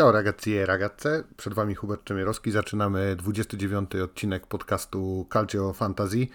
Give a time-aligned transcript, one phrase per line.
[0.00, 2.50] Ciao ragazzi e ragazze, przed Wami Hubert Czemierowski.
[2.50, 6.26] Zaczynamy 29 odcinek podcastu Calcio Fantasy.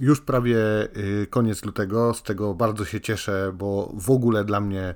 [0.00, 0.56] Już prawie
[0.96, 4.94] y, koniec lutego, z czego bardzo się cieszę, bo w ogóle dla mnie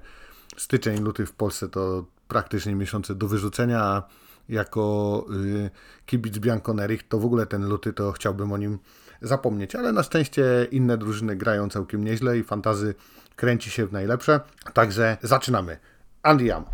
[0.57, 4.03] styczeń, luty w Polsce to praktycznie miesiące do wyrzucenia,
[4.49, 5.71] jako y,
[6.07, 8.79] kibic Bianconerich to w ogóle ten luty to chciałbym o nim
[9.23, 12.95] zapomnieć, ale na szczęście inne drużyny grają całkiem nieźle i fantazy
[13.37, 14.41] kręci się w najlepsze.
[14.75, 15.79] Także zaczynamy.
[16.23, 16.67] Andiamo.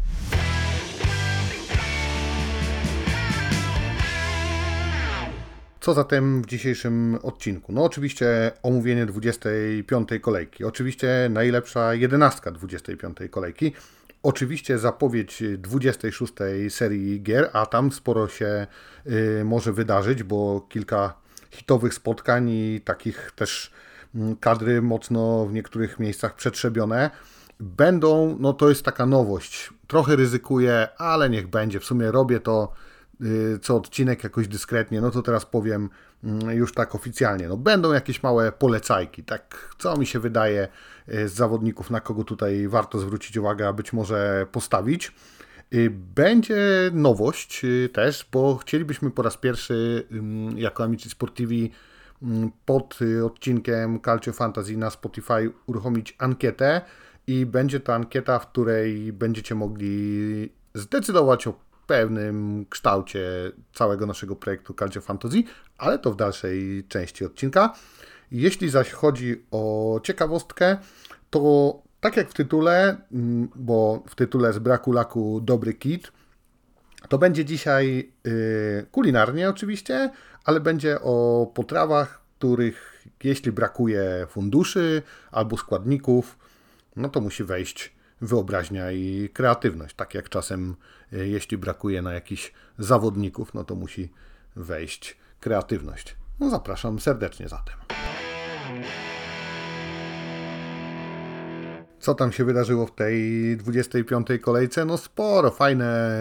[5.80, 7.73] Co zatem w dzisiejszym odcinku?
[7.73, 13.73] No oczywiście omówienie 25 kolejki, oczywiście najlepsza jedenastka 25 kolejki,
[14.23, 16.33] oczywiście zapowiedź 26
[16.69, 18.66] serii gier, a tam sporo się
[19.07, 21.15] y, może wydarzyć, bo kilka
[21.51, 23.71] hitowych spotkań i takich też
[24.15, 27.10] mm, kadry mocno w niektórych miejscach przetrzebione.
[27.60, 29.71] Będą, no to jest taka nowość.
[29.87, 31.80] Trochę ryzykuję, ale niech będzie.
[31.80, 32.73] W sumie robię to
[33.62, 35.90] co odcinek jakoś dyskretnie, no to teraz powiem
[36.24, 37.49] mm, już tak oficjalnie.
[37.49, 40.68] No będą jakieś małe polecajki, tak co mi się wydaje
[41.09, 45.13] y, z zawodników, na kogo tutaj warto zwrócić uwagę, a być może postawić.
[45.74, 50.07] Y, będzie nowość też, bo chcielibyśmy po raz pierwszy
[50.57, 51.71] jako Amici Sportivi
[52.65, 56.80] pod odcinkiem Calcio Fantasy na Spotify uruchomić ankietę
[57.26, 63.21] i będzie to ankieta, w której będziecie mogli zdecydować o pewnym kształcie
[63.73, 65.43] całego naszego projektu Calcio Fantasy,
[65.78, 67.75] ale to w dalszej części odcinka.
[68.31, 70.77] Jeśli zaś chodzi o ciekawostkę,
[71.31, 76.12] to tak jak w tytule, mm, bo w tytule z braku laku dobry kit,
[77.09, 80.10] to będzie dzisiaj y, kulinarnie oczywiście,
[80.44, 86.38] ale będzie o potrawach, których jeśli brakuje funduszy albo składników,
[86.97, 89.97] no to musi wejść wyobraźnia i kreatywność.
[89.97, 90.76] Tak jak czasem,
[91.12, 94.09] e, jeśli brakuje na jakichś zawodników, no to musi
[94.56, 96.16] wejść kreatywność.
[96.41, 97.75] No zapraszam serdecznie zatem.
[102.00, 104.26] Co tam się wydarzyło w tej 25.
[104.41, 104.84] kolejce?
[104.84, 106.19] No sporo, fajne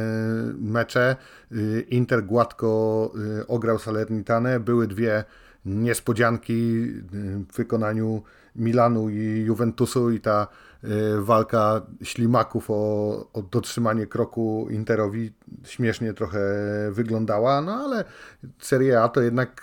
[0.58, 1.16] mecze.
[1.52, 3.12] Y, Inter gładko
[3.48, 4.60] ograł Salernitane.
[4.60, 5.24] Były dwie
[5.66, 8.24] niespodzianki w wykonaniu
[8.56, 10.48] Milanu i Juventusu i ta
[11.20, 12.74] walka ślimaków o,
[13.34, 16.40] o dotrzymanie kroku Interowi śmiesznie trochę
[16.92, 18.06] wyglądała, no ale
[18.60, 19.62] Serie A to jednak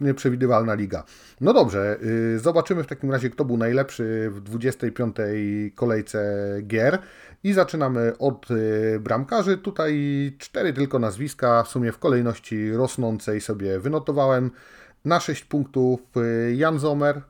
[0.00, 1.04] nieprzewidywalna liga.
[1.40, 1.98] No dobrze,
[2.34, 5.16] y, zobaczymy w takim razie, kto był najlepszy w 25.
[5.74, 6.98] kolejce gier
[7.44, 9.58] i zaczynamy od y, bramkarzy.
[9.58, 9.92] Tutaj
[10.38, 14.50] cztery tylko nazwiska, w sumie w kolejności rosnącej sobie wynotowałem.
[15.04, 16.00] Na 6 punktów
[16.54, 17.22] Jan Zomer,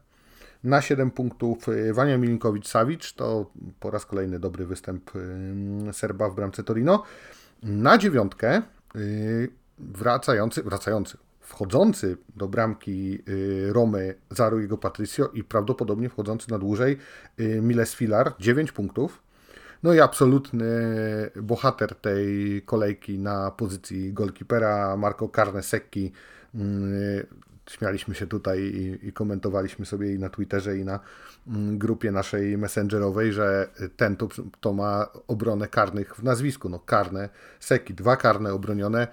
[0.65, 3.50] na 7 punktów y, Wania Milinkowicz-Sawicz, to
[3.81, 7.03] po raz kolejny dobry występ y, Serba w bramce Torino.
[7.62, 8.62] Na dziewiątkę
[8.97, 13.19] y, wracający, wracający, wchodzący do bramki
[13.69, 16.99] Romy Zaru Patricio i prawdopodobnie wchodzący na dłużej
[17.39, 19.23] Miles Filar, 9 punktów.
[19.83, 20.65] No i absolutny
[21.43, 26.12] bohater tej kolejki na pozycji golkipera Marco Carnesecchi
[27.72, 31.00] śmialiśmy się tutaj i, i, komentowaliśmy sobie i na Twitterze, i na
[31.49, 34.28] mm, grupie naszej messengerowej, że ten to,
[34.60, 36.69] to ma obronę karnych w nazwisku.
[36.69, 37.28] No karne,
[37.61, 39.09] seki, dwa karne obronione,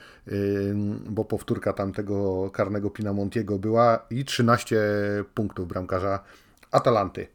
[1.10, 4.78] bo powtórka tamtego karnego Pinamontiego była i 13
[5.34, 6.20] punktów bramkarza
[6.72, 7.28] Atalanty.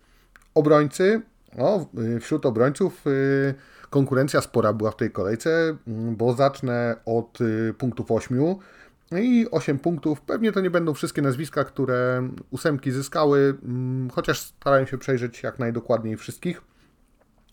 [0.54, 1.22] Obrońcy,
[1.56, 1.86] no,
[2.20, 3.54] wśród obrońców yy,
[3.90, 8.58] konkurencja spora była w tej kolejce, bo zacznę od yy, punktów 8 no
[9.22, 10.20] i 8 punktów.
[10.20, 15.58] Pewnie to nie będą wszystkie nazwiska, które ósemki zyskały, mm, chociaż starałem się przejrzeć jak
[15.58, 16.62] najdokładniej wszystkich.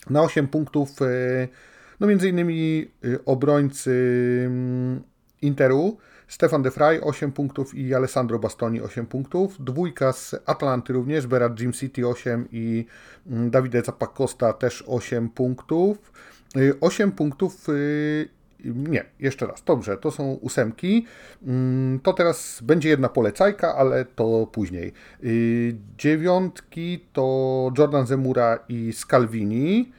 [0.09, 1.47] Na 8 punktów, e,
[1.99, 3.91] no między innymi e, obrońcy
[4.45, 5.01] mm,
[5.41, 9.55] Interu, Stefan De Frey 8 punktów i Alessandro Bastoni 8 punktów.
[9.59, 12.85] Dwójka z Atlanty również, Berat Jim City 8 i
[13.27, 16.11] mm, Davide Zappacosta też 8 punktów.
[16.81, 17.67] 8 e, punktów
[18.65, 19.63] nie, jeszcze raz.
[19.63, 21.05] Dobrze, to są ósemki.
[21.47, 24.93] Mm, to teraz będzie jedna polecajka, ale to później.
[25.23, 29.91] Y, dziewiątki to Jordan Zemura i Scalvini.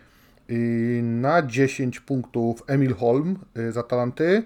[0.50, 4.42] Y, na 10 punktów Emil Holm y, z Atalanty.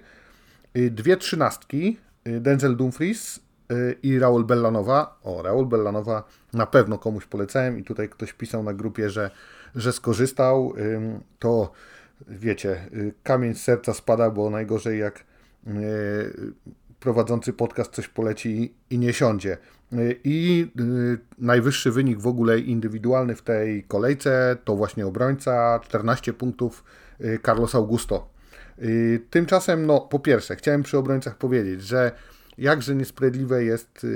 [0.90, 3.40] Dwie trzynastki Denzel Dumfries
[4.02, 5.18] i Raul Bellanowa.
[5.22, 9.30] O, Raul Bellanowa na pewno komuś polecałem i tutaj ktoś pisał na grupie, że,
[9.74, 10.74] że skorzystał.
[11.38, 11.72] To
[12.28, 15.24] wiecie, y, kamień z serca spada, bo najgorzej jak
[15.66, 15.72] y,
[17.00, 19.58] prowadzący podcast coś poleci i nie siądzie.
[19.92, 20.66] Y, I
[21.38, 26.84] najwyższy wynik w ogóle indywidualny w tej kolejce to właśnie obrońca, 14 punktów
[27.44, 28.28] Carlos Augusto
[29.30, 32.12] tymczasem, no po pierwsze, chciałem przy obrońcach powiedzieć, że
[32.58, 34.06] jakże niesprawiedliwe jest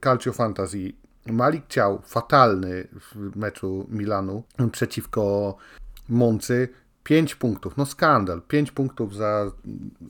[0.00, 0.92] Calcio Fantasy.
[1.26, 4.42] Malik Ciał, fatalny w meczu Milanu
[4.72, 5.56] przeciwko
[6.08, 6.68] Moncy,
[7.04, 9.50] 5 punktów, no skandal, 5 punktów za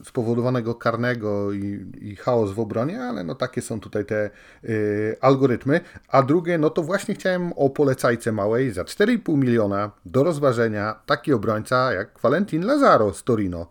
[0.03, 4.29] spowodowanego karnego i, i, chaos w obronie, ale no takie są tutaj te
[4.63, 5.81] y, algorytmy.
[6.07, 11.33] A drugie, no to właśnie chciałem o polecajce małej za 4,5 miliona do rozważenia taki
[11.33, 13.67] obrońca jak Valentin Lazaro z Torino.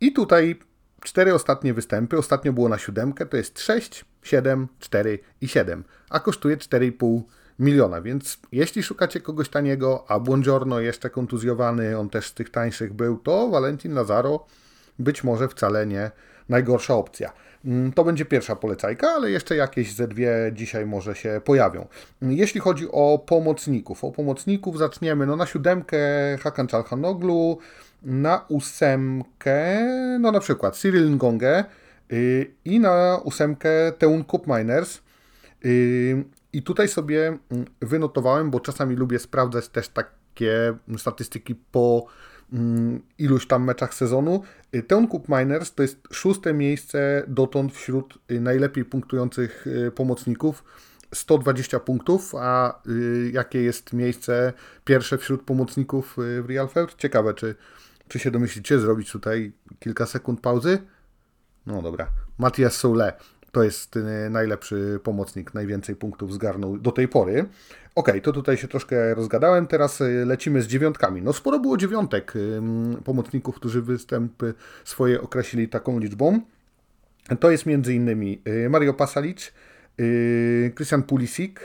[0.00, 0.58] I tutaj
[1.00, 6.20] cztery ostatnie występy, ostatnio było na siódemkę, to jest 6, 7, 4 i 7, a
[6.20, 7.41] kosztuje 4,5 miliona,
[8.02, 13.16] więc jeśli szukacie kogoś taniego, a Buongiorno jeszcze kontuzjowany, on też z tych tańszych był,
[13.16, 14.46] to Valentin Lazaro
[14.98, 16.10] być może wcale nie
[16.48, 17.32] najgorsza opcja.
[17.64, 21.86] Mm, to będzie pierwsza polecajka, ale jeszcze jakieś ze dwie dzisiaj może się pojawią.
[22.22, 25.98] Jeśli chodzi o pomocników, o pomocników zaczniemy no na siódemkę
[26.42, 27.58] Hakan Çalhanoglu,
[28.02, 29.88] na ósemkę,
[30.20, 31.64] no na przykład Cyril Ngonge
[32.10, 33.68] yy, i na ósemkę
[33.98, 34.98] Teun Cup Miners.
[35.64, 42.06] Yy, I tutaj sobie mm, wynotowałem, bo czasami lubię sprawdzać też takie statystyki po
[42.52, 44.42] mm, iluś tam meczach sezonu.
[44.72, 50.64] Yy, Teun Cup Miners to jest szóste miejsce dotąd wśród najlepiej punktujących pomocników.
[51.14, 52.82] 120 punktów, a
[53.32, 54.52] jakie jest miejsce
[54.84, 56.94] pierwsze wśród pomocników w Real Feld?
[56.96, 57.54] Ciekawe, czy
[58.12, 60.78] czy się domyślicie zrobić tutaj kilka sekund pauzy?
[61.66, 62.08] No dobra.
[62.38, 63.12] Matias Soule
[63.52, 67.44] to jest y, najlepszy pomocnik, najwięcej punktów zgarnął do tej pory.
[67.94, 71.22] Ok, to tutaj się troszkę rozgadałem, teraz y, lecimy z dziewiątkami.
[71.22, 72.34] No sporo było dziewiątek
[73.04, 74.54] pomocników, którzy występy
[74.84, 76.40] swoje określili taką liczbą.
[77.40, 79.52] To jest y, Mario Pasalic,
[80.74, 81.56] Christian Pulisic,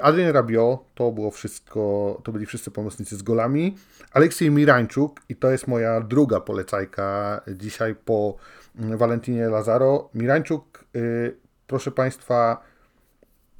[0.00, 3.76] Adrian Rabiot, to było wszystko, to byli wszyscy pomocnicy z golami.
[4.12, 8.36] Aleksiej Mirańczuk i to jest moja druga polecajka dzisiaj po
[8.74, 10.10] Valentinie Lazaro.
[10.14, 10.71] Mirańczuk,
[11.66, 12.62] proszę Państwa,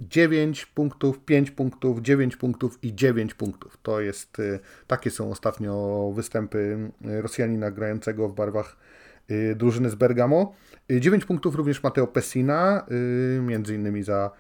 [0.00, 3.79] 9 punktów, 5 punktów, 9 punktów i 9 punktów.
[3.82, 8.76] To jest, yy, takie są ostatnio występy y, Rosjanina grającego w barwach
[9.56, 10.55] drużyny z Bergamo.
[10.90, 12.87] 9 y, punktów również Mateo Pessina,
[13.37, 14.31] y, między innymi za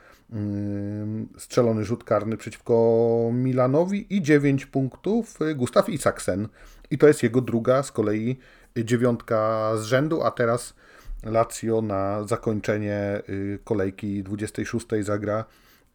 [1.38, 6.48] strzelony rzut karny przeciwko Milanowi i 9 punktów Gustaw Isaksen.
[6.90, 8.38] I to jest jego druga z kolei
[8.84, 10.74] dziewiątka z rzędu, a teraz
[11.22, 15.44] Lazio na zakończenie y, kolejki 26 zagra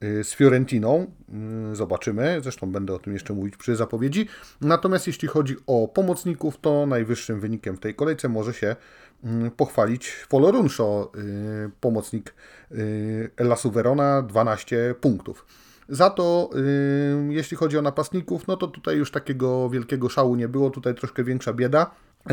[0.03, 1.11] y, z Fiorentiną.
[1.71, 4.27] Y, zobaczymy, zresztą będę o tym jeszcze mówić przy zapowiedzi.
[4.61, 8.75] Natomiast jeśli chodzi o pomocników, to najwyższym wynikiem w tej kolejce może się
[9.23, 12.33] Mm, pochwalić Folorunszo, y, pomocnik
[13.37, 15.45] Elasu Verona, 12 punktów.
[15.89, 16.49] Za to,
[17.29, 21.23] jeśli chodzi o napastników, no to tutaj już takiego wielkiego szału nie było, tutaj troszkę
[21.23, 21.91] większa bieda.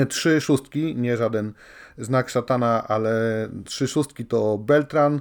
[0.08, 1.52] Trzy szóstki, nie żaden
[1.98, 5.20] znak szatana, ale trzy szóstki to Beltran,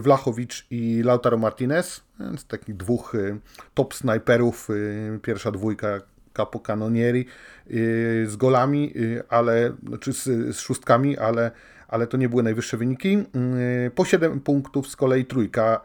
[0.00, 3.12] Wlachowicz i Lautaro Martinez, więc takich dwóch
[3.74, 4.68] top snajperów,
[5.22, 6.00] pierwsza dwójka
[6.38, 7.26] Capo Canonieri
[7.70, 10.24] y, z golami, y, ale, czy z,
[10.56, 11.50] z szóstkami, ale,
[11.88, 13.18] ale to nie były najwyższe wyniki.
[13.86, 15.80] Y, po 7 punktów z kolei trójka,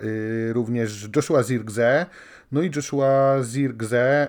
[0.53, 2.05] również Joshua Zirgze,
[2.53, 4.27] no i Joshua Zirgze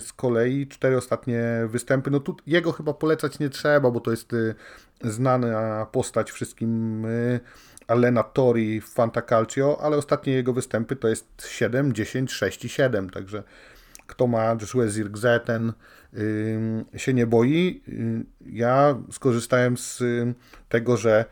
[0.00, 2.10] z kolei cztery ostatnie występy.
[2.10, 4.32] No tu jego chyba polecać nie trzeba, bo to jest
[5.02, 7.06] znana postać wszystkim
[7.86, 13.10] Alena Tori w Fantacalcio, ale ostatnie jego występy to jest 7, 10, 6 i 7,
[13.10, 13.42] także
[14.06, 15.72] kto ma Joshua Zirkzee, ten
[16.14, 17.82] y, się nie boi.
[17.88, 20.34] Y, ja skorzystałem z y,
[20.68, 21.24] tego, że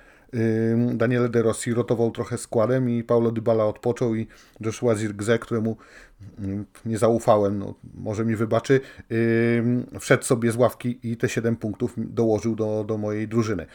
[0.94, 4.26] Daniele De Rossi rotował trochę składem i Paulo Dybala odpoczął i
[4.60, 5.76] Joshua Zirkzee, któremu
[6.84, 8.80] nie zaufałem, no, może mi wybaczy,
[10.00, 13.66] wszedł sobie z ławki i te 7 punktów dołożył do, do mojej drużyny.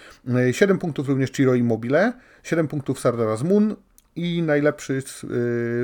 [0.51, 2.13] 7 punktów również Ciro Immobile,
[2.43, 3.75] 7 punktów Sardar Moon
[4.15, 5.03] i najlepszy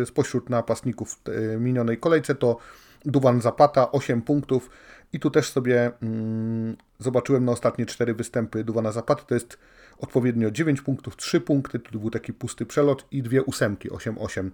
[0.05, 1.21] spośród napastników
[1.59, 2.57] minionej kolejce to
[3.05, 4.69] Duwan Zapata 8 punktów
[5.13, 9.57] i tu też sobie mm, zobaczyłem na ostatnie 4 występy Duwana Zapaty, to jest
[9.97, 14.49] odpowiednio 9 punktów, 3 punkty, tu był taki pusty przelot i dwie ósemki, 8-8.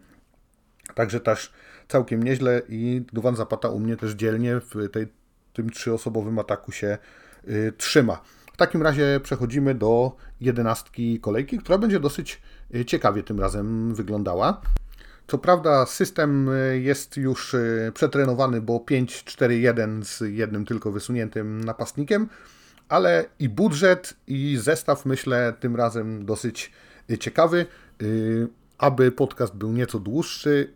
[0.95, 1.53] Także też
[1.87, 5.07] całkiem nieźle i Duwan Zapata u mnie też dzielnie w tej,
[5.53, 6.97] tym trzyosobowym ataku się
[7.47, 8.21] y, trzyma.
[8.53, 12.41] W takim razie przechodzimy do jedenastki kolejki, która będzie dosyć
[12.75, 14.61] y, ciekawie tym razem wyglądała.
[15.27, 22.29] Co prawda system y, jest już y, przetrenowany, bo 5-4-1 z jednym tylko wysuniętym napastnikiem,
[22.89, 26.71] ale i budżet, i zestaw myślę tym razem dosyć
[27.19, 27.65] ciekawy.
[28.81, 30.73] Aby podcast był nieco dłuższy,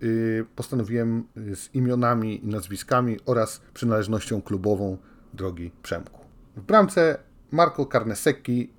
[0.55, 4.97] postanowiłem z imionami i nazwiskami oraz przynależnością klubową
[5.33, 6.25] drogi Przemku.
[6.55, 7.17] W bramce
[7.51, 8.73] Marco Carnesecchi,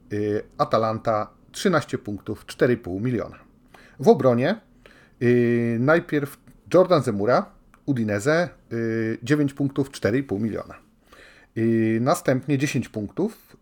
[0.59, 3.37] Atalanta 13 punktów, 4,5 miliona.
[4.01, 4.61] W obronie
[5.79, 6.39] najpierw
[6.75, 7.51] Jordan Zemura,
[7.87, 8.49] Udinese,
[9.23, 10.75] 9 punktów, 4,5 miliona.
[12.01, 13.57] Następnie 10 punktów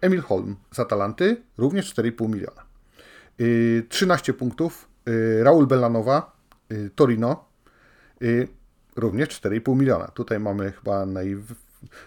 [0.00, 2.64] Emil Holm z Atalanty, również 4,5 miliona.
[3.88, 4.93] 13 punktów
[5.42, 6.36] Raul Bellanowa,
[6.94, 7.44] Torino,
[8.96, 10.06] również 4,5 miliona.
[10.08, 11.36] Tutaj mamy chyba naj,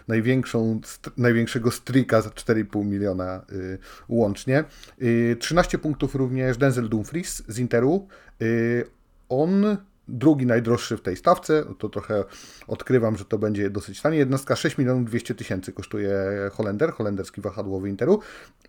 [0.08, 0.80] największą,
[1.16, 3.78] największego strika za 4,5 miliona y,
[4.08, 4.64] łącznie.
[5.02, 8.08] Y, 13 punktów również Denzel Dumfries z Interu.
[8.42, 8.84] Y,
[9.28, 9.76] on
[10.08, 12.24] drugi najdroższy w tej stawce, to trochę
[12.66, 14.18] odkrywam, że to będzie dosyć tanie.
[14.18, 16.14] Jednostka 6 milionów 200 tysięcy kosztuje
[16.52, 18.20] Holender, holenderski wahadłowy Interu.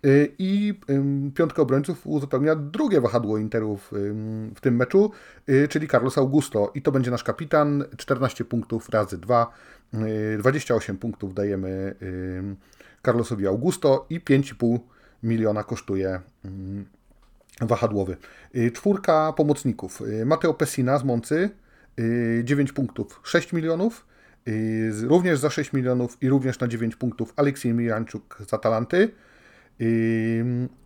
[0.06, 0.74] Y, i
[1.34, 3.88] piątkę obrońców uzupełnia drugie wahadło Interu w,
[4.54, 5.10] w tym meczu,
[5.48, 6.72] y, czyli Carlos Augusto.
[6.74, 9.52] I to będzie nasz kapitan, 14 punktów razy 2,
[10.38, 11.94] 28 y, punktów dajemy
[13.04, 14.78] Carlosowi Augusto i 5,5
[15.22, 16.20] miliona kosztuje
[17.60, 18.16] wahadłowy.
[18.56, 20.00] Y, czwórka pomocników.
[20.00, 21.50] Y, Mateo Pessina z Moncy,
[22.44, 24.06] 9 y, punktów, 6 milionów.
[25.02, 29.08] Również za 6 milionów i również na 9 punktów Aleksiej Mijanczuk z Atalanty.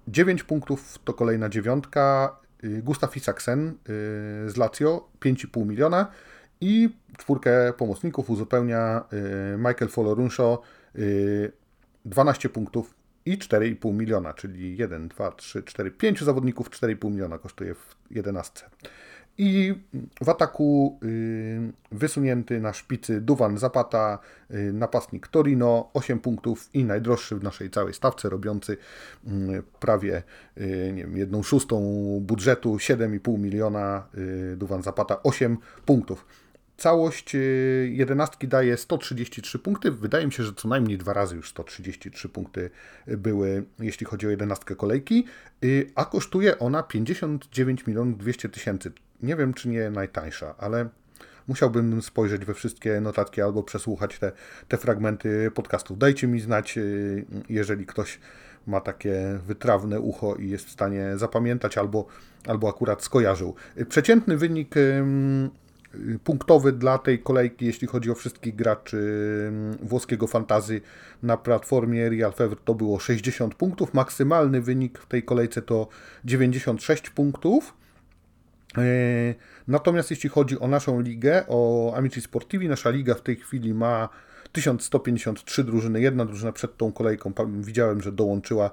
[0.09, 2.37] 9 punktów to kolejna dziewiątka.
[2.83, 3.75] Gustav Isaksen
[4.47, 6.07] z Lazio, 5,5 miliona.
[6.61, 9.05] I czwórkę pomocników uzupełnia
[9.59, 10.63] Michael Folorunsho,
[12.05, 12.95] 12 punktów,
[13.27, 18.65] i 4,5 miliona, czyli 1, 2, 3, 4, 5 zawodników, 4,5 miliona kosztuje w 11.
[19.39, 19.75] I
[20.21, 24.19] w ataku y, wysunięty na szpicy Duwan Zapata,
[24.51, 28.73] y, napastnik Torino, 8 punktów i najdroższy w naszej całej stawce, robiący
[29.27, 29.29] y,
[29.81, 30.23] prawie
[30.93, 31.81] nie wiem, szóstą
[32.23, 34.09] budżetu, 7,5 miliona,
[34.57, 36.44] Duwan Zapata, 8 punktów.
[36.77, 39.91] Całość y, jedenastki daje 133 punkty.
[39.91, 42.71] Wydaje mi się, że co najmniej dwa razy już 133 punkty
[43.07, 45.25] były, jeśli chodzi o jedenastkę kolejki,
[45.65, 48.93] y, a kosztuje ona 59 milionów 200 tysięcy.
[49.23, 50.89] Nie wiem, czy nie najtańsza, ale
[51.49, 54.33] musiałbym spojrzeć we wszystkie notatki albo przesłuchać te,
[54.69, 55.99] te fragmenty podcastów.
[55.99, 58.19] Dajcie mi znać, y, jeżeli ktoś
[58.67, 62.07] ma takie wytrawne ucho i jest w stanie zapamiętać albo,
[62.47, 63.55] albo akurat skojarzył.
[63.89, 64.75] Przeciętny wynik
[66.25, 68.99] punktowy dla tej kolejki, jeśli chodzi o wszystkich graczy
[69.49, 70.81] mm, włoskiego fantazy
[71.23, 73.95] na platformie Real Fever to było 60 punktów.
[73.95, 75.89] Maksymalny wynik w tej kolejce to
[76.25, 77.75] 96 punktów.
[78.79, 78.83] E,
[79.69, 84.09] natomiast jeśli chodzi o naszą ligę, o Amici Sportivi, nasza liga w tej chwili ma
[84.53, 86.01] 1153 drużyny.
[86.01, 88.71] Jedna drużyna przed tą kolejką widziałem, że dołączyła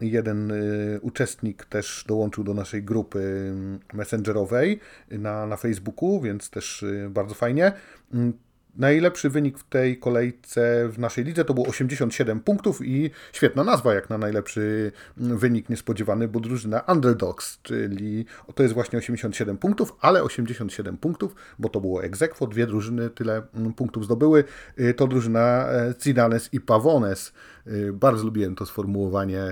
[0.00, 3.18] jeden y, uczestnik też dołączył do naszej grupy
[3.92, 7.72] y, messengerowej na, na Facebooku, więc też bardzo fajnie.
[8.78, 13.94] Najlepszy wynik w tej kolejce w naszej lidze to było 87 punktów i świetna nazwa
[13.94, 20.22] jak na najlepszy wynik niespodziewany, bo drużyna Underdogs, czyli to jest właśnie 87 punktów, ale
[20.22, 23.42] 87 punktów, bo to było egzekwo, dwie drużyny tyle
[23.76, 24.44] punktów zdobyły,
[24.96, 27.32] to drużyna e, Cidanes i Pavones.
[27.72, 29.42] Y, bardzo lubiłem to sformułowanie,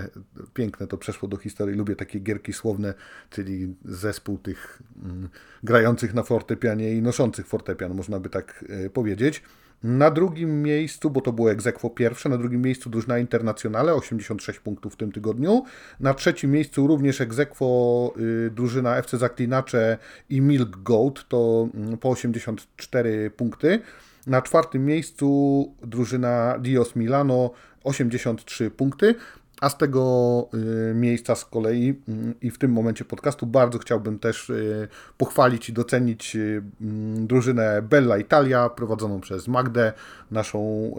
[0.55, 1.77] piękne to przeszło do historii.
[1.77, 2.95] Lubię takie gierki słowne,
[3.31, 5.29] czyli zespół tych mm,
[5.63, 9.43] grających na fortepianie i noszących fortepian, można by tak y, powiedzieć.
[9.83, 14.93] Na drugim miejscu, bo to było egzekwo pierwsze, na drugim miejscu drużyna Internacjonale, 86 punktów
[14.93, 15.65] w tym tygodniu.
[16.01, 18.13] Na trzecim miejscu również egzekwo
[18.47, 19.99] y, drużyna FC Zaklinacze
[20.31, 23.81] i Milk Goat, to y, po 84 punkty.
[24.27, 27.51] Na czwartym miejscu drużyna Dios Milano
[27.87, 29.17] 83 punkty.
[29.61, 30.49] A z tego
[30.91, 35.69] y, miejsca z kolei y, i w tym momencie podcastu bardzo chciałbym też y, pochwalić
[35.69, 39.93] i docenić mm, drużynę Bella Italia prowadzoną przez Magdę,
[40.31, 40.91] naszą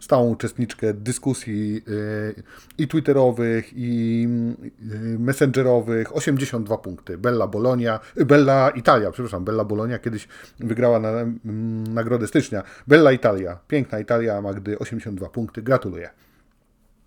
[0.00, 1.84] stałą uczestniczkę dyskusji
[2.78, 4.28] i twitterowych i
[5.18, 6.16] messengerowych.
[6.16, 7.18] 82 punkty.
[7.18, 12.62] Bella Bologna, Bella Italia, przepraszam, Bella Bologna kiedyś wygrała na, mm, nagrodę stycznia.
[12.86, 15.62] Bella Italia, piękna Italia Magdy, 82 punkty.
[15.62, 16.10] Gratuluję.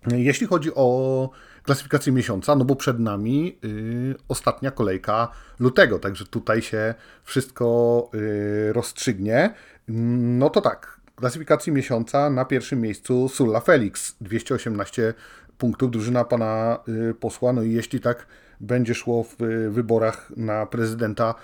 [0.06, 1.30] Jeśli chodzi o
[1.62, 5.28] klasyfikację miesiąca, no bo przed nami y, ostatnia kolejka
[5.58, 9.54] lutego, także tutaj się wszystko y, rozstrzygnie.
[9.88, 15.14] No to tak, klasyfikacji miesiąca na pierwszym miejscu Sulla Felix, 218
[15.58, 16.78] punktów, drużyna pana
[17.10, 18.26] y, posła, no i jeśli tak
[18.60, 19.36] będzie szło w
[19.70, 21.34] wyborach na prezydenta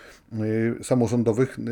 [0.80, 1.62] y, samorządowych y,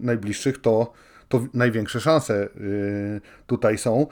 [0.00, 0.92] najbliższych, to
[1.30, 4.06] to największe szanse y, tutaj są.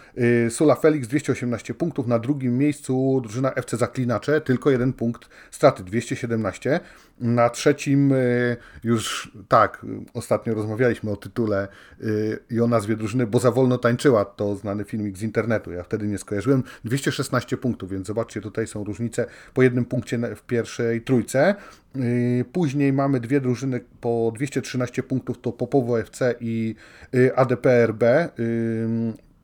[0.46, 5.84] Y, Sula Felix 218 punktów, na drugim miejscu drużyna FC Zaklinacze, tylko jeden punkt straty,
[5.84, 6.80] 217.
[7.20, 11.68] Na trzecim y, już tak, ostatnio rozmawialiśmy o tytule
[12.50, 16.06] i o nazwie drużyny, bo za wolno tańczyła, to znany filmik z internetu, ja wtedy
[16.06, 21.54] nie skojarzyłem, 216 punktów, więc zobaczcie, tutaj są różnice po jednym punkcie w pierwszej trójce.
[22.52, 26.74] Później mamy dwie drużyny po 213 punktów, to Popowo FC i
[27.36, 28.02] ADPRB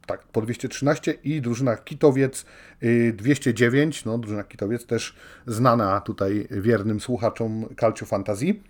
[0.06, 2.44] tak, po 213 i drużyna Kitowiec
[3.12, 5.14] 209, no drużyna Kitowiec też
[5.46, 8.62] znana tutaj wiernym słuchaczom Calcio Fantazji.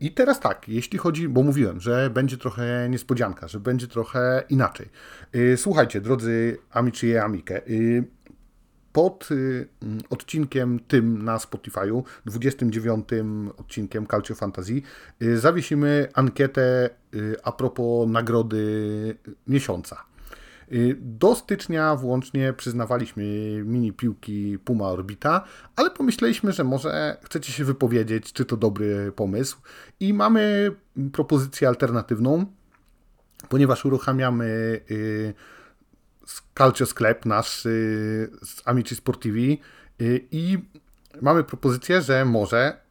[0.00, 4.88] I teraz tak, jeśli chodzi, bo mówiłem, że będzie trochę niespodzianka, że będzie trochę inaczej.
[5.56, 7.62] Słuchajcie, drodzy amici i amike,
[8.92, 9.28] pod
[10.10, 13.08] odcinkiem tym na Spotify'u, 29
[13.56, 14.82] odcinkiem Calcio Fantasy,
[15.36, 16.90] zawiesimy ankietę
[17.42, 20.04] a propos nagrody miesiąca.
[20.72, 23.24] Y, do stycznia włącznie przyznawaliśmy
[23.64, 25.44] mini piłki Puma Orbita,
[25.76, 29.58] ale pomyśleliśmy, że może chcecie się wypowiedzieć, czy to dobry pomysł.
[30.00, 30.72] I mamy
[31.12, 32.46] propozycję alternatywną,
[33.48, 34.46] ponieważ uruchamiamy
[34.90, 35.34] y,
[36.54, 39.60] Calcio Sklep nasz y, z Amici Sportivi
[40.30, 40.58] i
[41.20, 42.87] mamy propozycję, że może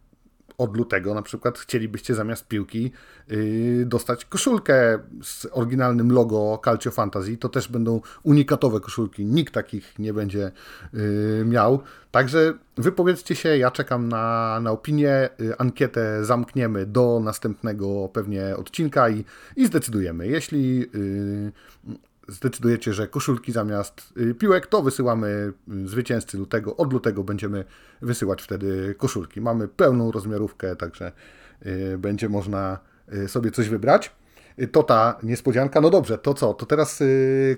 [0.58, 2.92] od lutego na przykład chcielibyście zamiast piłki
[3.28, 9.26] yy, dostać koszulkę z oryginalnym logo Calcio Fantasy, to też będą unikatowe koszulki.
[9.26, 10.52] Nikt takich nie będzie
[10.94, 11.82] yy, miał.
[12.12, 15.30] Także wypowiedzcie się, ja czekam na, na opinię.
[15.40, 20.28] Yy, ankietę zamkniemy do następnego pewnie odcinka i, i zdecydujemy.
[20.28, 20.86] Jeśli
[22.28, 25.54] zdecydujecie, że koszulki zamiast y, piłek, to wysyłamy
[25.84, 26.78] y, zwycięzcy lutego.
[26.78, 27.66] Od lutego będziemy
[28.02, 29.42] wysyłać wtedy koszulki.
[29.42, 31.12] Mamy pełną rozmiarówkę, także
[31.66, 32.80] y, będzie można
[33.28, 34.12] sobie coś wybrać.
[34.72, 35.82] To ta niespodzianka.
[35.82, 36.54] No dobrze, to co?
[36.54, 37.04] To teraz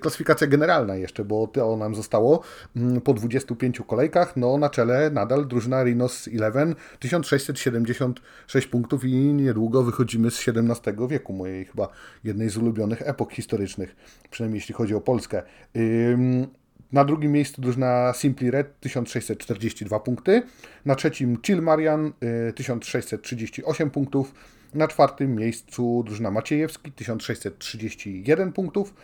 [0.00, 2.42] klasyfikacja generalna jeszcze, bo to nam zostało
[2.76, 4.36] mm, po 25 kolejkach.
[4.36, 11.32] No na czele nadal drużyna Rhinos 11, 1676 punktów i niedługo wychodzimy z XVII wieku,
[11.32, 11.88] mojej chyba
[12.24, 13.96] jednej z ulubionych epok historycznych,
[14.30, 15.42] przynajmniej jeśli chodzi o Polskę.
[16.92, 20.42] Na drugim miejscu drużyna Simply Red 1642 punkty.
[20.84, 22.12] Na trzecim Chill Marian
[22.54, 24.34] 1638 punktów.
[24.74, 28.94] Na czwartym miejscu drużyna Maciejewski 1631 punktów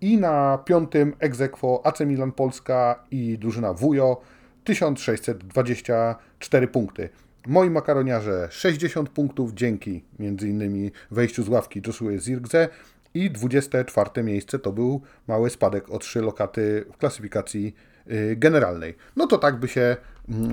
[0.00, 4.20] i na piątym Egzekwo AC Milan Polska i drużyna Wujo
[4.64, 7.08] 1624 punkty.
[7.46, 10.90] Moi makaroniarze 60 punktów dzięki m.in.
[11.10, 12.68] wejściu z ławki Joshua Zirgze
[13.14, 17.74] i 24 miejsce to był mały spadek o 3 lokaty w klasyfikacji
[18.10, 18.94] y, generalnej.
[19.16, 19.96] No to tak by się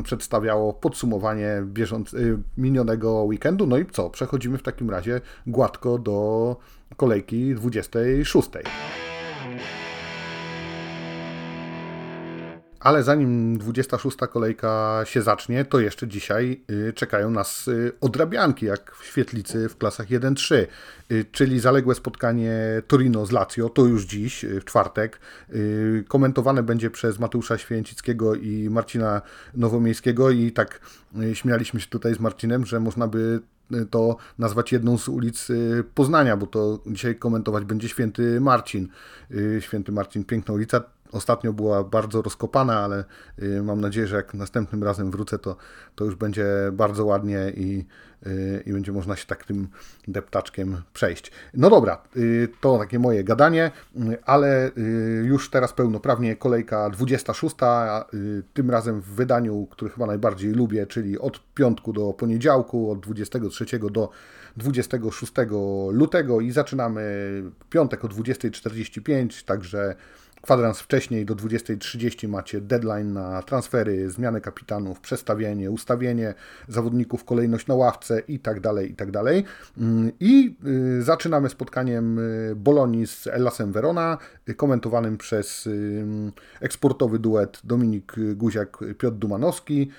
[0.04, 3.68] przedstawiało podsumowanie bieżąc, y, minionego weekendu.
[3.68, 4.10] No i co?
[4.10, 6.58] Przechodzimy w takim razie gładko do
[6.98, 8.50] kolejki 26.
[12.80, 14.18] Ale zanim 26.
[14.32, 19.78] kolejka się zacznie, to jeszcze dzisiaj y, czekają nas y, odrabianki, jak w świetlicy w
[19.78, 20.56] klasach 1-3,
[21.12, 22.54] y, czyli zaległe spotkanie
[22.88, 25.20] Torino z Lazio, to już dziś, w czwartek.
[26.08, 29.22] Komentowane będzie przez Mateusza Święcickiego i Marcina
[29.54, 30.80] Nowomiejskiego i tak
[31.34, 33.40] śmialiśmy się tutaj z Marcinem, że można by
[33.90, 35.48] to nazwać jedną z ulic
[35.96, 38.88] Poznania, bo to dzisiaj komentować będzie Święty Marcin.
[39.60, 43.04] Święty Marcin, piękna ulica ostatnio była bardzo rozkopana, ale
[43.44, 45.56] y, mam nadzieję, że jak następnym razem wrócę, to,
[45.96, 47.86] to już będzie bardzo ładnie i,
[48.28, 49.68] y, i będzie można się tak tym
[50.08, 51.32] deptaczkiem przejść.
[51.54, 53.72] No dobra, y, to takie moje gadanie,
[54.26, 54.72] ale
[55.24, 57.56] już teraz pełnoprawnie kolejka 26,
[58.54, 63.66] tym razem w wydaniu, który chyba najbardziej lubię, czyli od piątku do poniedziałku, od 23
[63.92, 64.10] do
[64.58, 65.34] 26
[65.92, 67.04] lutego i zaczynamy
[67.70, 69.96] piątek o 20.45, także
[70.42, 76.34] Kwadrans wcześniej do 20.30 macie deadline na transfery, zmiany kapitanów, przestawienie, ustawienie
[76.68, 79.44] zawodników, kolejność na ławce i tak dalej, i tak dalej.
[79.78, 80.56] Mm, I
[81.00, 84.18] y, zaczynamy spotkaniem y, Bolonii z Elasem Verona,
[84.50, 85.70] y, komentowanym przez
[86.62, 89.90] eksportowy duet Dominik Guziak, Piotr Dumanowski.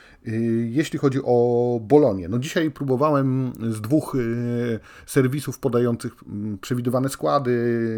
[0.71, 4.17] Jeśli chodzi o Bolonię, no dzisiaj próbowałem z dwóch
[5.07, 7.51] serwisów podających mm, przewidywane składy,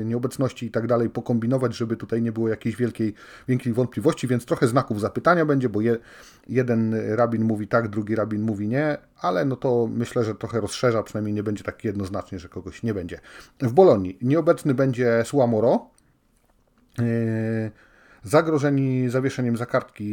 [0.07, 3.15] nieobecności i tak dalej pokombinować, żeby tutaj nie nie było jakiejś wielkiej,
[3.49, 5.97] wielkiej wątpliwości, więc trochę znaków zapytania będzie, bo je,
[6.49, 11.03] jeden rabin mówi tak, drugi rabin mówi nie, ale no to myślę, że trochę rozszerza,
[11.03, 13.21] przynajmniej nie będzie tak jednoznacznie, że kogoś nie będzie.
[13.61, 15.91] W Bolonii nieobecny będzie Suamoro,
[16.99, 17.05] yy,
[18.23, 20.05] zagrożeni zawieszeniem za kartki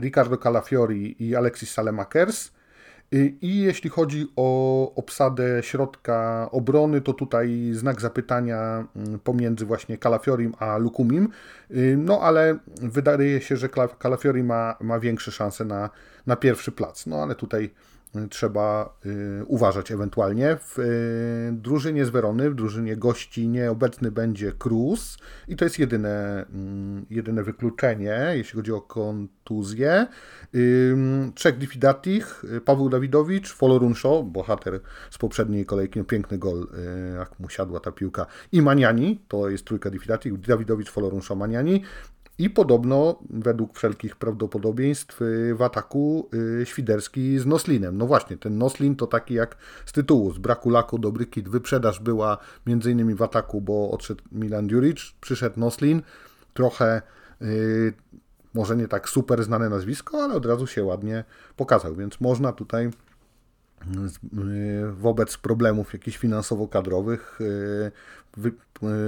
[0.00, 2.50] Ricardo Calafiori i Alexis Salemakers,
[3.12, 10.54] I jeśli chodzi o obsadę środka obrony, to tutaj znak zapytania mm, pomiędzy właśnie Calafiorim
[10.58, 11.28] a Lukumim.
[11.96, 13.68] No ale wydaje się, że
[14.02, 15.90] Calafiori ma, ma większe szanse na,
[16.26, 17.06] na pierwszy plac.
[17.06, 17.70] No ale tutaj
[18.30, 20.56] trzeba y, uważać ewentualnie.
[20.56, 26.46] W y, drużynie z Werony, w drużynie gości nieobecny będzie Cruz i to jest jedyne,
[26.52, 30.06] mm, jedyne wykluczenie, jeśli chodzi o kontuzję.
[31.34, 36.68] Trzech Diffidatich, Paweł Dawidowicz, Folorunsho, bohater z poprzedniej kolejki, no, piękny gol,
[37.14, 41.82] y, jak mu siadła ta piłka, i Maniani, to jest trójka Diffidatich, Dawidowicz, Folorunsho, Maniani.
[42.38, 46.28] I podobno, według wszelkich prawdopodobieństw, y, w ataku
[46.62, 47.98] y, Świderski z Noslinem.
[47.98, 51.48] No właśnie, ten Noslin to taki jak z tytułu, z braku laku dobry kit.
[51.48, 56.02] Wyprzedaż była między innymi w ataku, bo odszedł Milan Djuric, przyszedł Noslin,
[56.54, 57.02] trochę
[57.40, 57.92] yy,
[58.54, 61.24] może nie tak super znane nazwisko, ale od razu się ładnie
[61.56, 62.90] pokazał, więc można tutaj
[63.86, 67.38] Y, wobec problemów jakichś finansowo-kadrowych
[68.38, 68.48] y,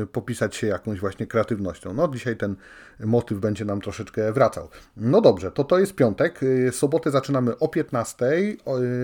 [0.02, 1.94] y, popisać się jakąś właśnie kreatywnością.
[1.94, 2.56] No dzisiaj ten
[3.00, 4.68] motyw będzie nam troszeczkę wracał.
[4.96, 6.40] No dobrze, to to jest piątek.
[6.72, 8.26] Sobotę zaczynamy o 15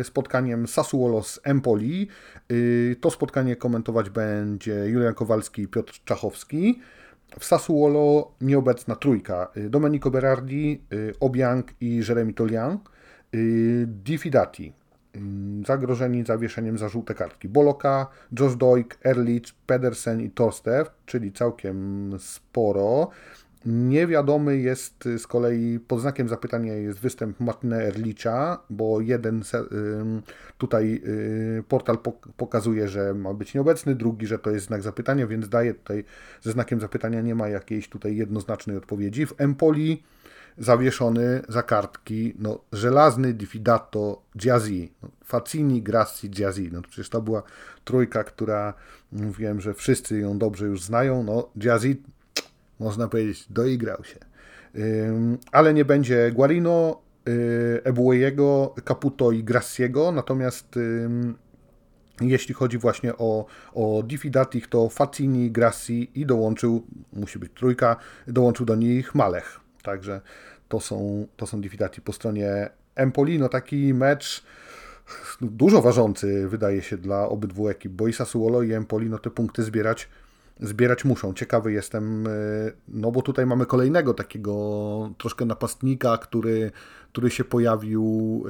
[0.02, 2.08] spotkaniem Sassuolo z Empoli.
[3.00, 6.80] To spotkanie komentować będzie Julian Kowalski i Piotr Czachowski.
[7.38, 9.52] W Sassuolo nieobecna trójka.
[9.70, 10.82] Domenico Berardi,
[11.20, 12.78] Obiang i Jeremy Tolian.
[13.86, 14.81] Diffidati
[15.66, 17.48] zagrożeni zawieszeniem za żółte kartki.
[17.48, 18.06] Boloka,
[18.40, 23.10] Josh Doik, Erlich, Pedersen i Torstev, czyli całkiem sporo.
[23.66, 29.42] Niewiadomy jest z kolei, pod znakiem zapytania jest występ Martina Erlicha, bo jeden
[30.58, 31.98] tutaj y, portal
[32.36, 36.04] pokazuje, że ma być nieobecny, drugi, że to jest znak zapytania, więc daje tutaj
[36.40, 39.26] ze znakiem zapytania nie ma jakiejś tutaj jednoznacznej odpowiedzi.
[39.26, 40.02] W Empoli
[40.58, 47.42] zawieszony za kartki, no, żelazny Diffidato Giazzi, no, Facini, Grassi, Giazzi, no przecież to była
[47.84, 48.74] trójka, która
[49.12, 52.02] mówiłem, że wszyscy ją dobrze już znają, no Giazzi,
[52.80, 54.18] można powiedzieć, doigrał się.
[54.78, 61.34] Ym, ale nie będzie Guarino, yy, Ebuejego, Caputo i Grassiego, natomiast ym,
[62.20, 68.66] jeśli chodzi właśnie o, o Diffidatich, to Facini, Grassi i dołączył, musi być trójka, dołączył
[68.66, 69.60] do nich Malech.
[69.82, 70.20] Także
[70.68, 73.38] to są, to są Diffidati po stronie Empoli.
[73.38, 74.44] No taki mecz
[75.40, 79.62] dużo ważący wydaje się dla obydwu ekip, bo i Sassuolo i Empoli no te punkty
[79.62, 80.08] zbierać
[80.60, 81.34] zbierać muszą.
[81.34, 82.30] Ciekawy jestem, e,
[82.88, 86.70] no bo tutaj mamy kolejnego takiego troszkę napastnika, który,
[87.12, 88.44] który się pojawił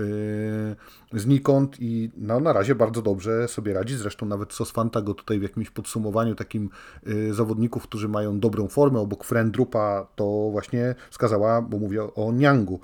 [1.12, 3.96] e, znikąd i no, na razie bardzo dobrze sobie radzi.
[3.96, 6.70] Zresztą nawet Sosfanta go tutaj w jakimś podsumowaniu takim
[7.06, 12.80] e, zawodników, którzy mają dobrą formę, obok Frendrupa to właśnie wskazała, bo mówię o Niangu.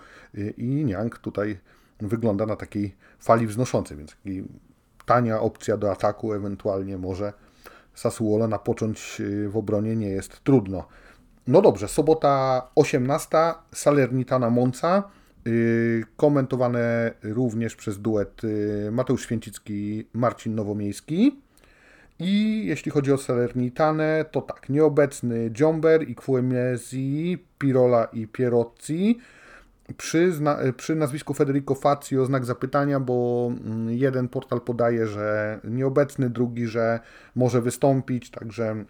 [0.56, 1.58] I Niang tutaj
[2.00, 4.16] wygląda na takiej fali wznoszącej, więc
[5.06, 7.32] tania opcja do ataku ewentualnie może
[7.98, 10.88] Sassuolo napocząć y, w obronie nie jest trudno.
[11.46, 13.28] No dobrze, sobota 18,
[13.74, 15.02] Salernitana Monza,
[15.46, 21.40] y, komentowane również przez duet y, Mateusz Święcicki, Marcin Nowomiejski.
[22.18, 29.18] I jeśli chodzi o Salernitanę, to tak, nieobecny Dziomber i Kwemezi, Pirola i Pierozzi,
[29.96, 30.32] przy,
[30.76, 37.00] przy, nazwisku Federico Fazio znak zapytania, bo mm, jeden portal podaje, że nieobecny, drugi, że
[37.34, 38.86] może wystąpić, także mm,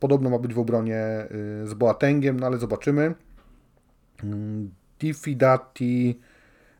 [0.00, 1.26] podobno ma być w obronie
[1.62, 3.14] y, z Boatengiem, no ale zobaczymy.
[4.24, 6.20] Mm, Diffidati,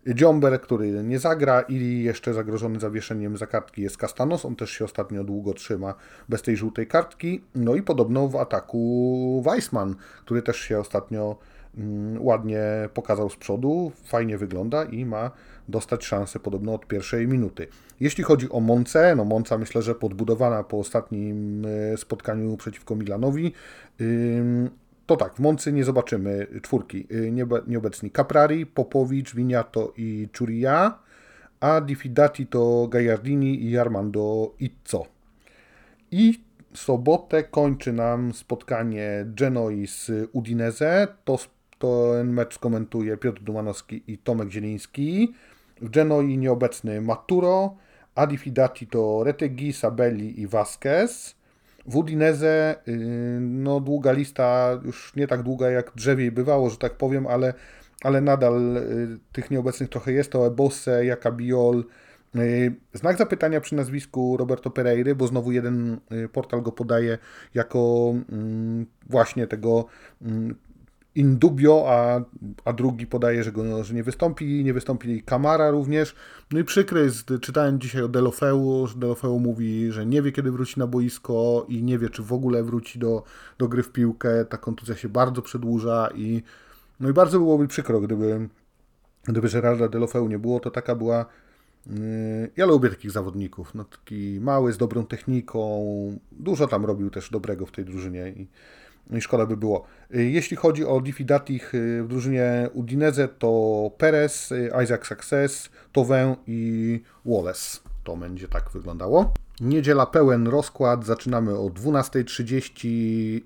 [0.07, 4.85] Dziomber, który nie zagra i jeszcze zagrożony zawieszeniem za kartki jest Castanos, on też się
[4.85, 5.95] ostatnio długo trzyma
[6.29, 7.45] bez tej żółtej kartki.
[7.55, 11.39] No i podobno w ataku Weissman, który też się ostatnio
[12.19, 12.63] ładnie
[12.95, 15.31] pokazał z przodu, fajnie wygląda i ma
[15.69, 17.67] dostać szansę podobno od pierwszej minuty.
[18.01, 23.53] Jeśli chodzi o Monce, no Monca myślę, że podbudowana po ostatnim e, spotkaniu przeciwko Milanowi,
[25.07, 27.33] to tak, w Moncy nie zobaczymy czwórki y,
[27.67, 30.99] nieobecni Caprari, Popowicz, Winiato i Churia,
[31.61, 35.07] a Diffidati to Gajardini i Armando Izzo.
[36.11, 36.41] I
[36.75, 41.09] sobotę kończy nam spotkanie Genoi z Udinese.
[41.25, 41.39] To
[41.85, 45.35] ten mecz komentuje Piotr Dumanowski i Tomek Zieliński.
[45.81, 47.77] W Genoi nieobecny Maturo,
[48.15, 51.37] Adi Fidati to Retegi, Sabelli i Vasquez.
[51.87, 56.97] W Udinese y, no długa lista, już nie tak długa jak drzewiej bywało, że tak
[56.97, 57.55] powiem, ale,
[58.03, 60.33] ale nadal y, tych nieobecnych trochę jest.
[60.33, 61.85] To Ebosse, Jakabiol,
[62.37, 66.01] y, Znak zapytania przy nazwisku Roberto Pereiry, bo znowu jeden
[66.33, 67.19] portal go podaje
[67.55, 69.87] jako mm, właśnie tego
[70.23, 70.55] mm,
[71.15, 72.21] Indubio, a,
[72.65, 76.15] a drugi podaje, że, go, że nie wystąpi, nie wystąpi Kamara również.
[76.53, 80.51] No i przykry jest, czytałem dzisiaj o Delofeu, że Delofeu mówi, że nie wie kiedy
[80.51, 83.23] wróci na boisko i nie wie czy w ogóle wróci do,
[83.59, 84.45] do gry w piłkę.
[84.45, 86.43] Ta kontuzja się bardzo przedłuża i
[87.01, 88.49] no i bardzo byłoby przykro, gdyby,
[89.25, 91.27] gdyby Gerarda Delofeu nie było, to taka była
[91.87, 91.95] yy,
[92.57, 95.87] ja lubię takich zawodników, no taki mały, z dobrą techniką,
[96.33, 98.49] dużo tam robił też dobrego w tej drużynie i,
[99.11, 99.85] i szkoda by było.
[100.15, 106.37] Y, jeśli chodzi o Diffidatich y, w drużynie Udinese, to Perez, y, Isaac Success, Towę
[106.47, 107.79] i Wallace.
[108.05, 109.35] To będzie tak wyglądało.
[109.61, 111.07] Niedziela pełen rozkład.
[111.07, 112.89] Zaczynamy o 12.30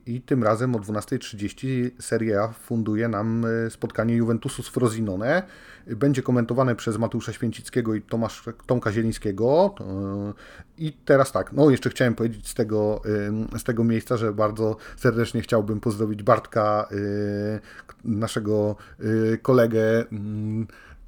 [0.06, 5.42] i tym razem o 12.30 Serie A funduje nam spotkanie Juventusu z Frosinone.
[5.86, 9.74] Będzie komentowane przez Mateusza Święcickiego i Tomasz, Tomka Zielińskiego.
[10.78, 13.02] I teraz tak, no jeszcze chciałem powiedzieć z tego,
[13.58, 16.88] z tego miejsca, że bardzo serdecznie chciałbym pozdrowić Bartka,
[18.04, 18.76] naszego
[19.42, 20.04] kolegę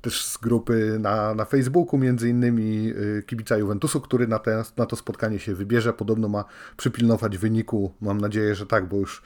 [0.00, 2.92] też z grupy na, na Facebooku, między innymi
[3.26, 5.92] kibica Juventusu, który na, te, na to spotkanie się wybierze.
[5.92, 6.44] Podobno ma
[6.76, 7.92] przypilnować wyniku.
[8.00, 9.22] Mam nadzieję, że tak, bo już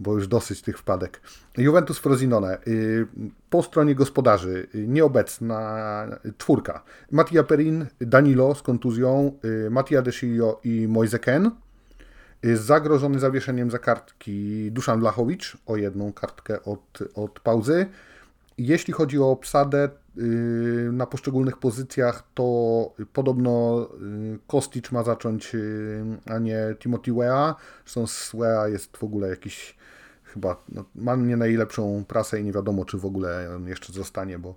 [0.00, 1.20] bo już dosyć tych wpadek.
[1.58, 2.58] Juventus Frosinone.
[2.66, 3.06] Y,
[3.50, 6.06] po stronie gospodarzy y, nieobecna
[6.38, 6.82] czwórka.
[7.10, 11.50] Mattia Perin, Danilo z kontuzją, y, Mattia Desillo i Moiseken.
[12.54, 17.86] Zagrożony zawieszeniem za kartki Duszan Blachowicz o jedną kartkę od, od pauzy.
[18.58, 19.88] Jeśli chodzi o obsadę
[20.92, 23.88] na poszczególnych pozycjach, to podobno
[24.46, 25.56] Kostic ma zacząć,
[26.26, 27.54] a nie Timothy Wea.
[27.86, 29.76] Zresztą Wea jest w ogóle jakiś
[30.24, 34.38] chyba no, ma nie najlepszą prasę i nie wiadomo, czy w ogóle on jeszcze zostanie,
[34.38, 34.54] bo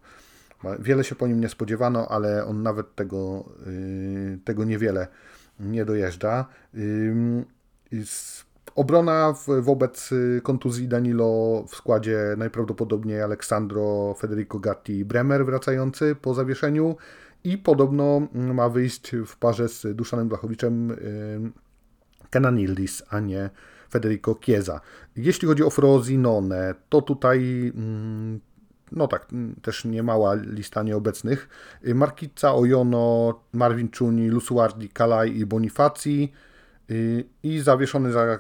[0.80, 3.46] wiele się po nim nie spodziewano, ale on nawet tego,
[4.46, 5.08] tego niewiele
[5.60, 6.46] nie dojeżdża.
[6.74, 7.46] Yy,
[8.78, 10.10] obrona wobec
[10.44, 16.96] kontuzji Danilo w składzie najprawdopodobniej Aleksandro, Federico Gatti i Bremer wracający po zawieszeniu
[17.44, 21.52] i podobno ma wyjść w parze z Duszanem Blachowiczem yy,
[22.30, 23.50] Kenan Ildis, a nie
[23.90, 24.82] Federico Chiesa.
[25.16, 28.40] Jeśli chodzi o Frosinone, to tutaj mm,
[28.92, 31.50] no tak, mm, też niemała lista nieobecnych.
[31.96, 36.32] Markica, Ojono, Marvin Czuni, Lusuardi, Kalaj i Bonifaci.
[37.44, 38.40] I zawieszony za,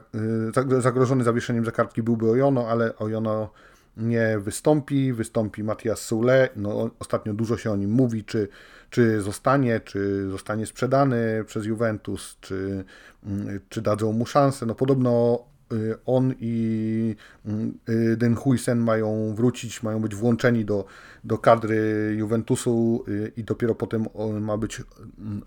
[0.76, 3.52] y, zagrożony zawieszeniem za kartki byłby Ojono, ale Ojono
[3.98, 5.14] nie wystąpi.
[5.14, 6.50] Wystąpi Matias Soule.
[6.56, 8.48] No, ostatnio dużo się o nim mówi, czy,
[8.90, 12.86] czy zostanie, czy zostanie sprzedany przez Juventus, czy,
[13.26, 14.66] mm, czy dadzą mu szansę.
[14.66, 15.40] No podobno
[16.06, 17.16] on i
[17.90, 20.86] y, Den Huysen mają wrócić, mają być włączeni do,
[21.24, 24.06] do kadry Juventusu y, i dopiero potem
[24.42, 24.82] ma być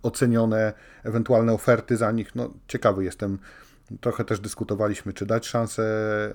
[0.02, 0.72] ocenione
[1.04, 2.34] ewentualne oferty za nich.
[2.34, 3.38] No, ciekawy jestem
[4.00, 5.82] Trochę też dyskutowaliśmy, czy dać szansę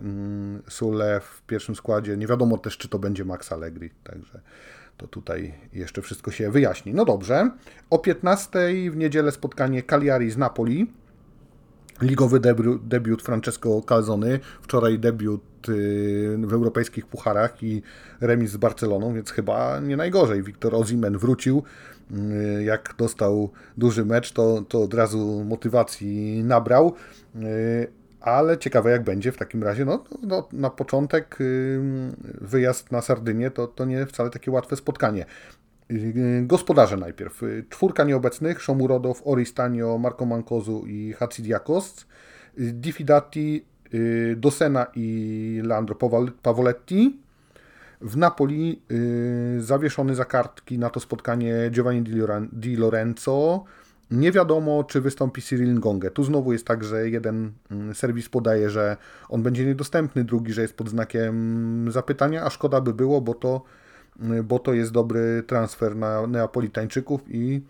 [0.01, 2.17] mm, Sule w pierwszym składzie.
[2.17, 4.39] Nie wiadomo też, czy to będzie Max Allegri, także
[4.97, 6.93] to tutaj jeszcze wszystko się wyjaśni.
[6.93, 7.51] No dobrze,
[7.89, 8.59] o 15
[8.91, 10.91] w niedzielę spotkanie Cagliari z Napoli.
[12.01, 17.81] Ligowy debiut, debiut Francesco Calzony, wczoraj debiut y, w europejskich pucharach i
[18.21, 20.43] remis z Barceloną, więc chyba nie najgorzej.
[20.43, 21.63] Wiktor Ozimen wrócił,
[22.11, 26.93] y, jak dostał duży mecz, to, to od razu motywacji nabrał,
[27.35, 27.87] y,
[28.21, 29.85] ale ciekawe jak będzie w takim razie.
[29.85, 31.37] No, no na początek
[32.41, 35.25] wyjazd na Sardynię to, to nie wcale takie łatwe spotkanie.
[36.41, 37.41] Gospodarze najpierw.
[37.69, 42.05] Czwórka nieobecnych, Szomurodow, Oristanio, Marco Mancozu i Hatsidiakos.
[42.57, 45.95] Diffidati, y, Dosena i Leandro
[46.41, 47.19] Pavoletti.
[48.01, 52.03] W Napoli y, zawieszony za kartki na to spotkanie Giovanni
[52.53, 53.63] Di Lorenzo.
[54.11, 56.11] Nie wiadomo, czy wystąpi Cyril Ngonge.
[56.11, 58.97] Tu znowu jest tak, że jeden mm, serwis podaje, że
[59.29, 63.61] on będzie niedostępny, drugi, że jest pod znakiem zapytania, a szkoda by było, bo to
[64.43, 67.61] bo to jest dobry transfer na Neapolitańczyków i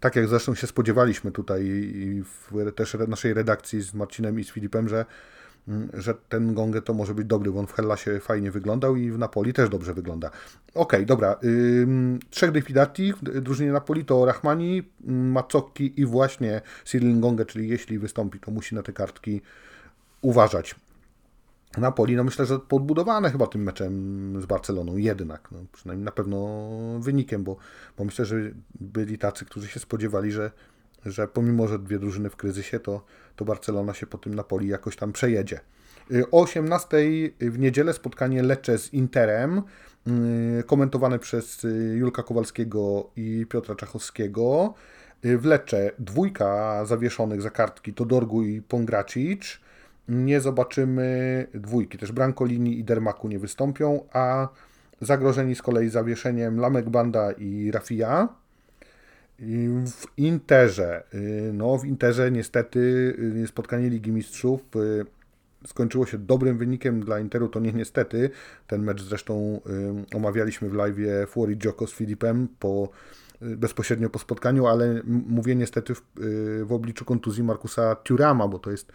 [0.00, 4.50] tak jak zresztą się spodziewaliśmy tutaj i w też naszej redakcji z Marcinem i z
[4.50, 5.06] Filipem, że,
[5.94, 9.18] że ten Gongę to może być dobry, bo on w Hellasie fajnie wyglądał i w
[9.18, 10.28] Napoli też dobrze wygląda.
[10.28, 11.38] Okej, okay, dobra.
[12.30, 18.40] Trzech defidati w drużynie Napoli to Rahmani, Macocki i właśnie Cyril Gongę, czyli jeśli wystąpi,
[18.40, 19.40] to musi na te kartki
[20.22, 20.74] uważać.
[21.78, 26.68] Napoli, no myślę, że podbudowane chyba tym meczem z Barceloną jednak, no, przynajmniej na pewno
[26.98, 27.56] wynikiem, bo,
[27.98, 28.36] bo myślę, że
[28.80, 30.50] byli tacy, którzy się spodziewali, że,
[31.06, 33.04] że pomimo, że dwie drużyny w kryzysie, to,
[33.36, 35.60] to Barcelona się po tym Napoli jakoś tam przejedzie.
[36.30, 36.96] O 18
[37.40, 39.62] w niedzielę spotkanie Lecce z Interem,
[40.58, 44.74] y, komentowane przez Julka Kowalskiego i Piotra Czachowskiego.
[45.22, 49.60] W Lecce dwójka zawieszonych za kartki to Dorgu i Pongracic.
[50.10, 51.98] Nie zobaczymy dwójki.
[51.98, 54.48] Też Brankolini i Dermaku nie wystąpią, a
[55.00, 58.28] zagrożeni z kolei zawieszeniem Lamek Banda i Rafia.
[59.86, 62.78] W Interze, y, no w Interze niestety
[63.42, 65.04] y, spotkanie Ligi Mistrzów y,
[65.66, 68.30] skończyło się dobrym wynikiem dla Interu, to nie niestety.
[68.66, 69.60] Ten mecz zresztą
[70.14, 70.96] omawialiśmy w live
[71.26, 72.88] Fuori Gioco z Filipem po,
[73.40, 76.02] bezpośrednio po spotkaniu, ale mówię niestety w,
[76.64, 78.92] w obliczu kontuzji Markusa Turama, bo to jest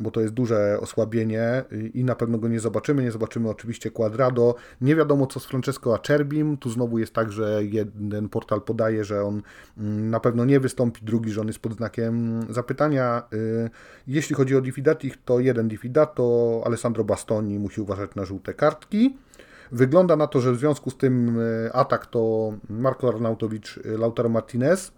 [0.00, 3.02] bo to jest duże osłabienie i na pewno go nie zobaczymy.
[3.02, 4.54] Nie zobaczymy oczywiście Quadrado.
[4.80, 6.56] Nie wiadomo co z Francesco Acerbim.
[6.56, 9.42] Tu znowu jest tak, że jeden portal podaje, że on
[9.78, 13.22] mm, na pewno nie wystąpi, drugi, że on jest pod znakiem zapytania.
[13.32, 13.70] Y,
[14.06, 19.16] jeśli chodzi o Diffidatich, to jeden Diffidato, Alessandro Bastoni musi uważać na żółte kartki.
[19.72, 24.28] Wygląda na to, że w związku z tym y, atak to Marko Arnautowicz, y, Lautaro
[24.28, 24.92] Martinez.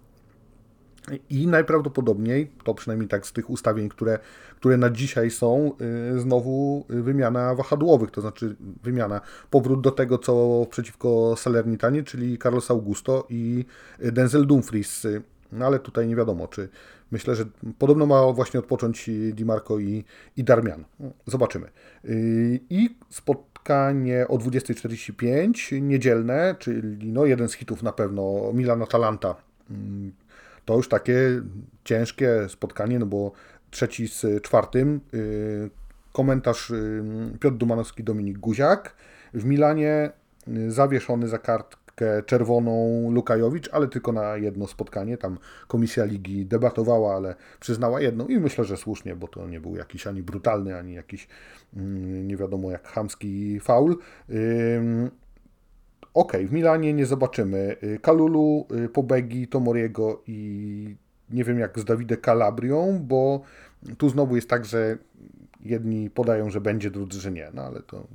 [1.30, 4.18] I najprawdopodobniej, to przynajmniej tak z tych ustawień, które,
[4.56, 5.72] które na dzisiaj są,
[6.16, 12.70] y, znowu wymiana wahadłowych, to znaczy wymiana, powrót do tego, co przeciwko Salernitanie, czyli Carlos
[12.70, 13.64] Augusto i
[13.98, 15.06] Denzel Dumfries.
[15.52, 16.68] No ale tutaj nie wiadomo, czy
[17.10, 17.44] myślę, że
[17.78, 20.04] podobno ma właśnie odpocząć Di Marco i,
[20.36, 20.84] i Darmian.
[21.26, 21.66] Zobaczymy.
[22.04, 29.34] Y, I spotkanie o 20.45, niedzielne, czyli no jeden z hitów na pewno, Milan-Atalanta
[30.64, 31.42] to już takie
[31.85, 33.33] ciężkie spotkanie, no bo
[33.70, 35.00] trzeci z czwartym.
[35.14, 35.70] Y,
[36.12, 37.03] komentarz y,
[37.40, 38.96] Piotr Dumanowski, Dominik Guziak.
[39.35, 40.11] W Milanie
[40.48, 45.18] y, zawieszony za kartkę czerwoną Lukajowicz, ale tylko na jedno spotkanie.
[45.18, 49.77] Tam komisja ligi debatowała, ale przyznała jedną i myślę, że słusznie, bo to nie był
[49.77, 51.29] jakiś ani brutalny, ani jakiś
[52.22, 53.98] nie wiadomo jak chamski faul.
[56.14, 60.96] Ok, w Milanie nie zobaczymy y, Kalulu, y, Pobegi, Tomoriego i
[61.31, 63.40] nie wiem jak z Dawidem Calabrią, bo
[63.98, 64.98] tu znowu jest tak, że
[65.61, 67.50] jedni podają, że będzie, drudzy, że nie.
[67.55, 68.07] No ale to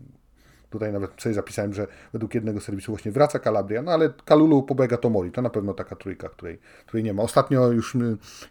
[0.69, 4.97] Tutaj nawet sobie zapisałem, że według jednego serwisu właśnie wraca Calabria, no ale Kalulu pobega
[4.97, 7.23] Tomori, to na pewno taka trójka, której, której nie ma.
[7.23, 7.97] Ostatnio już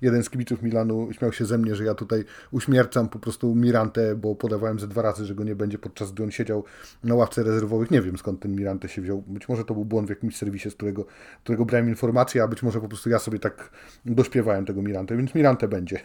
[0.03, 4.17] jeden z kibiców Milanu śmiał się ze mnie, że ja tutaj uśmiercam po prostu Mirante,
[4.17, 6.65] bo podawałem ze dwa razy, że go nie będzie podczas gdy on siedział
[7.05, 7.91] na ławce rezerwowych.
[7.91, 9.23] Nie wiem skąd ten Mirante się wziął.
[9.27, 11.05] Być może to był błąd w jakimś serwisie, z którego,
[11.45, 13.71] którego brałem informację, a być może po prostu ja sobie tak
[14.05, 16.01] dośpiewałem tego Mirante, więc Mirante będzie.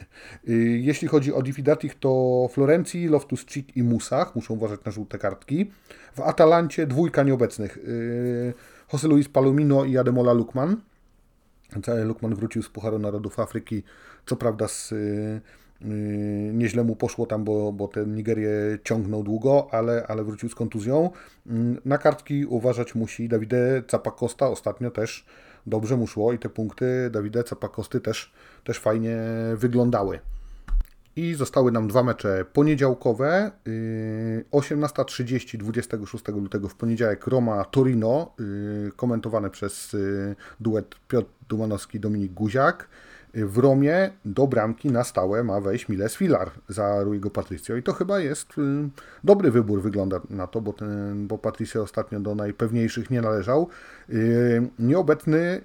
[0.49, 5.17] Y, jeśli chodzi o Diffidatich, to Florencji, Loftus Cheek i Musach muszą uważać na żółte
[5.17, 5.71] kartki.
[6.15, 7.77] W Atalancie dwójka nieobecnych.
[7.77, 8.53] Yy,
[8.93, 10.81] José Luis Palomino i Ademola Lukman.
[12.05, 13.83] Lukman wrócił z Pucharu Narodów Afryki,
[14.25, 15.41] co prawda z, yy,
[15.81, 18.49] yy, nieźle mu poszło tam, bo, bo ten Nigerię
[18.83, 21.09] ciągnął długo, ale, ale wrócił z kontuzją.
[21.85, 25.25] Na kartki uważać musi Davide Capacosta, ostatnio też
[25.65, 29.17] dobrze mu szło i te punkty Davide Capacosty też, też fajnie
[29.55, 30.19] wyglądały.
[31.15, 33.51] I zostały nam dwa mecze poniedziałkowe.
[34.51, 42.33] 18.30 yy, 26 lutego w poniedziałek Roma-Torino, yy, komentowane przez yy, duet Piotr Dumanowski Dominik
[42.33, 42.87] Guziak.
[43.35, 47.93] W Romie do bramki na stałe ma wejść Miles Filar za Ruigo Patricio i to
[47.93, 48.53] chyba jest
[49.23, 53.69] dobry wybór, wygląda na to, bo, ten, bo Patricio ostatnio do najpewniejszych nie należał.
[54.79, 55.61] Nieobecny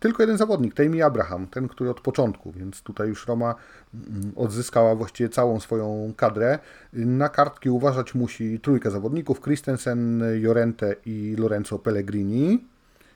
[0.00, 3.54] tylko jeden zawodnik, Tammy Abraham, ten, który od początku, więc tutaj już Roma
[3.94, 6.58] mm, odzyskała właściwie całą swoją kadrę.
[6.92, 12.64] Na kartki uważać musi trójkę zawodników, Christensen, Jorente i Lorenzo Pellegrini.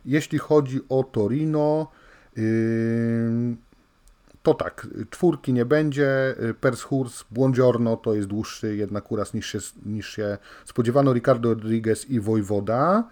[0.05, 1.90] Jeśli chodzi o Torino,
[4.43, 10.09] to tak, czwórki nie będzie, Pershurs, Błądziorno to jest dłuższy jednak uraz niż się, niż
[10.09, 13.09] się spodziewano, Ricardo Rodriguez i Wojwoda.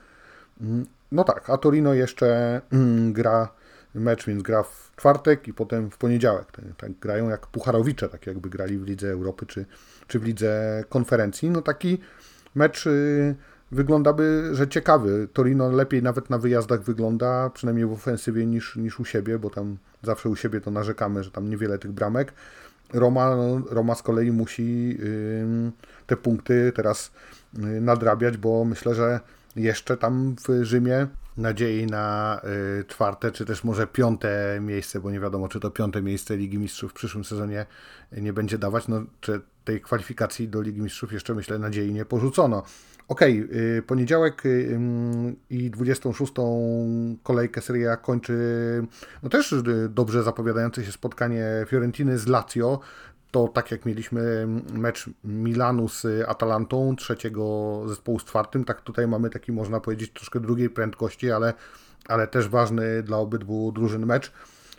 [1.13, 3.49] No tak, a Torino jeszcze mm, gra
[3.95, 6.53] mecz, więc gra w czwartek i potem w poniedziałek.
[6.53, 9.67] Tak, tak grają jak pucharowicze, tak jakby grali w Lidze Europy czy,
[10.07, 11.51] czy w Lidze Konferencji.
[11.51, 11.99] No taki
[12.55, 13.35] mecz y,
[13.73, 15.29] wygląda by, że ciekawy.
[15.33, 19.77] Torino lepiej nawet na wyjazdach wygląda, przynajmniej w ofensywie niż, niż u siebie, bo tam
[20.03, 22.33] zawsze u siebie to narzekamy, że tam niewiele tych bramek.
[22.93, 24.99] Roma, no, Roma z kolei musi
[26.07, 27.13] te punkty teraz
[27.59, 29.21] y, nadrabiać, bo myślę, że
[29.57, 32.41] jeszcze tam w Rzymie nadziei na
[32.81, 36.59] y, czwarte, czy też może piąte miejsce, bo nie wiadomo, czy to piąte miejsce Ligi
[36.59, 37.67] Mistrzów w przyszłym sezonie
[38.13, 42.63] nie będzie dawać, no, czy tej kwalifikacji do Ligi Mistrzów jeszcze, myślę, nadziei nie porzucono.
[43.09, 44.79] Okej, okay, poniedziałek y,
[45.51, 46.33] i 26.
[47.23, 48.37] kolejkę Serie A kończy
[49.23, 52.81] no też y, dobrze zapowiadające się spotkanie Fiorentiny z Lazio
[53.33, 59.31] to tak jak mieliśmy mecz Milanu z Atalantą, trzeciego zespołu z czwartym, tak tutaj mamy
[59.31, 61.55] taki, można powiedzieć, troszkę drugiej prędkości, ale,
[62.09, 64.33] ale też ważny dla obydwu drużyn mecz.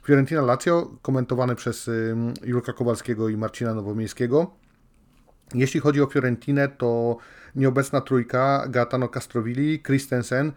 [0.06, 1.90] Fiorentina Lazio, komentowany przez
[2.44, 4.52] Jurka Kowalskiego i Marcina Nowomiejskiego.
[5.54, 7.18] Jeśli chodzi o Fiorentinę, to
[7.56, 10.52] nieobecna trójka Gaetano Castrovilli, Christensen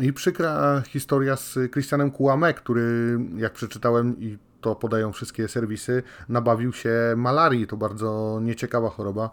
[0.00, 6.72] i przykra historia z Christianem Kouame, który jak przeczytałem i to podają wszystkie serwisy, nabawił
[6.72, 7.66] się malarii.
[7.66, 9.30] To bardzo nieciekawa choroba.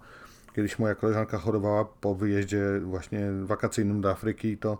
[0.55, 4.77] Kiedyś moja koleżanka chorowała po wyjeździe właśnie wakacyjnym do Afryki i to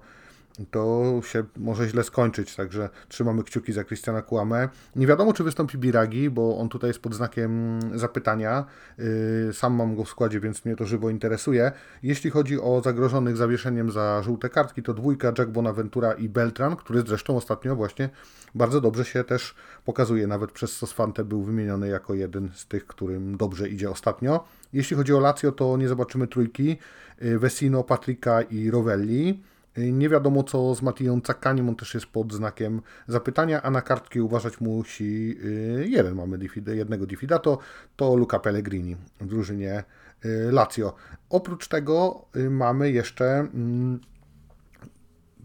[0.71, 4.69] to się może źle skończyć, także trzymamy kciuki za Christiana Kłamę.
[4.95, 8.65] Nie wiadomo, czy wystąpi Biragi, bo on tutaj jest pod znakiem zapytania.
[8.97, 11.71] Yy, sam mam go w składzie, więc mnie to żywo interesuje.
[12.03, 17.01] Jeśli chodzi o zagrożonych zawieszeniem za żółte kartki, to dwójka Jack Bonaventura i Beltran, który
[17.01, 18.09] zresztą ostatnio właśnie
[18.55, 20.27] bardzo dobrze się też pokazuje.
[20.27, 24.43] Nawet przez Sosfante był wymieniony jako jeden z tych, którym dobrze idzie ostatnio.
[24.73, 26.77] Jeśli chodzi o Lazio, to nie zobaczymy trójki.
[27.21, 29.43] Yy, Vecino, Patryka i Rovelli.
[29.77, 34.21] Nie wiadomo co z Matiją Cakaniem, on też jest pod znakiem zapytania, a na kartki
[34.21, 37.57] uważać musi y, jeden, mamy jednego diffidato,
[37.95, 39.83] to Luca Pellegrini w drużynie
[40.25, 40.93] y, Lazio.
[41.29, 43.99] Oprócz tego y, mamy jeszcze mm,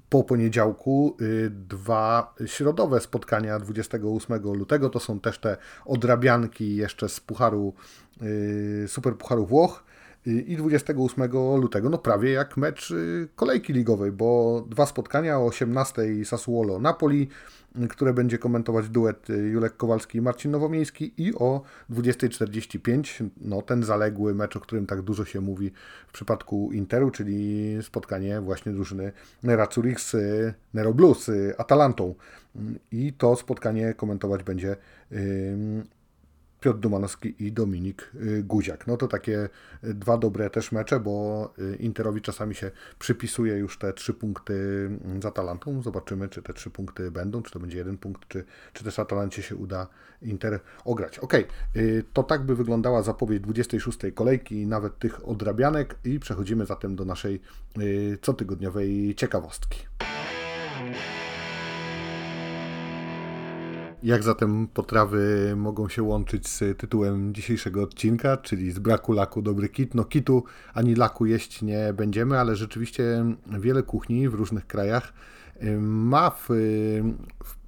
[0.09, 1.16] po poniedziałku
[1.51, 4.91] dwa środowe spotkania 28 lutego.
[4.91, 7.74] To są też te odrabianki jeszcze z Pucharu,
[8.87, 9.85] Super Pucharu Włoch
[10.29, 11.24] i 28
[11.61, 17.29] lutego, no prawie jak mecz y, kolejki ligowej, bo dwa spotkania o 18 Sassuolo Napoli,
[17.89, 23.83] które będzie komentować duet y, Julek Kowalski i Marcin Nowomiejski i o 20.45, no ten
[23.83, 25.70] zaległy mecz, o którym tak dużo się mówi
[26.09, 29.12] w przypadku Interu, czyli spotkanie właśnie drużyny
[29.43, 32.14] Nera Zurich z y, Nero Blues, z Atalantą.
[32.93, 34.76] I to spotkanie komentować będzie
[36.61, 38.87] Piotr Dumanowski i Dominik y, Guziak.
[38.87, 39.49] No to takie
[39.85, 44.55] y, dwa dobre też mecze, bo y, Interowi czasami się przypisuje już te trzy punkty
[45.05, 45.83] mm, z Atalantą.
[45.83, 49.43] Zobaczymy, czy te trzy punkty będą, czy to będzie jeden punkt, czy, czy też Atalancie
[49.43, 49.87] się uda
[50.23, 51.19] Inter ograć.
[51.19, 51.33] Ok,
[52.13, 53.99] to tak by wyglądała zapowiedź 26.
[54.15, 57.41] kolejki, nawet tych odrabianek i przechodzimy zatem do naszej
[58.21, 59.79] cotygodniowej ciekawostki.
[64.03, 69.68] Jak zatem potrawy mogą się łączyć z tytułem dzisiejszego odcinka, czyli z braku laku dobry
[69.68, 69.94] kit?
[69.94, 70.44] No kitu
[70.74, 73.24] ani laku jeść nie będziemy, ale rzeczywiście
[73.61, 75.12] wiele kuchni w różnych krajach
[75.80, 76.46] ma w,
[77.44, 77.59] w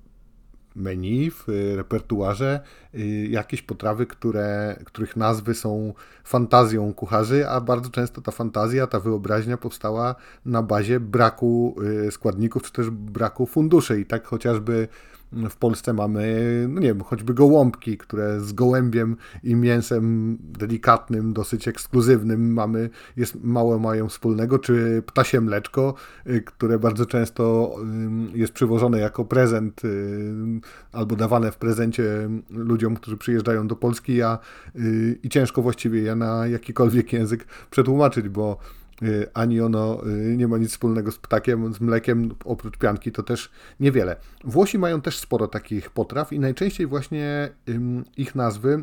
[0.74, 1.44] menu, w
[1.76, 2.60] repertuarze
[2.94, 9.00] y, jakieś potrawy, które, których nazwy są fantazją kucharzy, a bardzo często ta fantazja, ta
[9.00, 10.14] wyobraźnia powstała
[10.44, 11.76] na bazie braku
[12.06, 14.00] y, składników, czy też braku funduszy.
[14.00, 14.88] I tak chociażby
[15.32, 21.68] w Polsce mamy, no nie wiem, choćby gołąbki, które z gołębiem i mięsem delikatnym, dosyć
[21.68, 25.94] ekskluzywnym mamy, jest mało mają wspólnego, czy ptasie mleczko,
[26.26, 27.74] y, które bardzo często
[28.34, 30.34] y, jest przywożone jako prezent y,
[30.92, 32.04] albo dawane w prezencie
[32.50, 34.38] ludziom, którzy przyjeżdżają do Polski, a
[35.22, 38.58] i ciężko właściwie je na jakikolwiek język przetłumaczyć, bo
[39.34, 43.51] ani ono y, nie ma nic wspólnego z ptakiem, z mlekiem, oprócz pianki to też
[43.80, 44.16] niewiele.
[44.44, 47.51] Włosi mają też sporo takich potraw i najczęściej właśnie
[48.16, 48.82] ich nazwy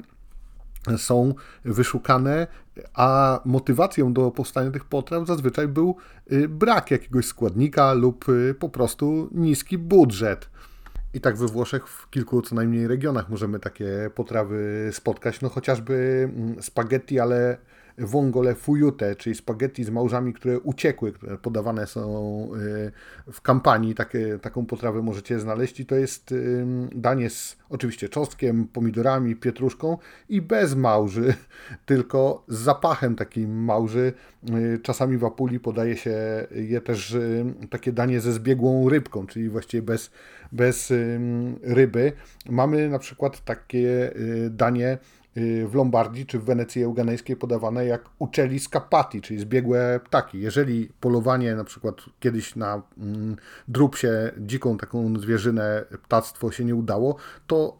[0.97, 1.33] są
[1.65, 2.47] wyszukane,
[2.93, 5.95] a motywacją do powstania tych potraw zazwyczaj był
[6.31, 8.25] y, brak jakiegoś składnika lub
[8.59, 10.49] po prostu niski budżet.
[11.13, 16.29] I tak we Włoszech w kilku co najmniej regionach możemy takie potrawy spotkać, no chociażby
[16.33, 17.57] mm, spaghetti, ale
[17.97, 22.49] vongole fujute, czyli spaghetti z małżami, które uciekły, które podawane są
[23.27, 23.95] y, w kampanii.
[23.95, 29.97] Takie, taką potrawę możecie znaleźć i to jest y, danie z oczywiście czosnkiem, pomidorami, pietruszką
[30.29, 31.33] i bez małży,
[31.85, 34.13] tylko z zapachem takim małży.
[34.49, 37.17] Y, czasami w Apuli podaje się je też
[37.69, 40.11] takie danie ze zbiegłą rybką, czyli właściwie bez,
[40.51, 40.93] bez
[41.61, 42.11] ryby.
[42.49, 44.13] Mamy na przykład takie
[44.49, 44.97] danie
[45.67, 50.39] w Lombardii czy w Wenecji Euganejskiej podawane jak uczeli scapati, czyli zbiegłe ptaki.
[50.39, 53.35] Jeżeli polowanie na przykład kiedyś na mm,
[53.67, 54.07] drupsie,
[54.37, 57.15] dziką taką zwierzynę, ptactwo się nie udało,
[57.47, 57.77] to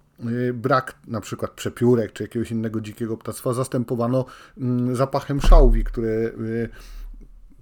[0.50, 4.26] y, brak na przykład przepiórek czy jakiegoś innego dzikiego ptactwa zastępowano
[4.58, 6.70] mm, zapachem szałwi, który y,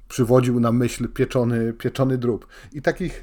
[0.07, 2.47] przywodził na myśl pieczony, pieczony drób.
[2.73, 3.21] I takich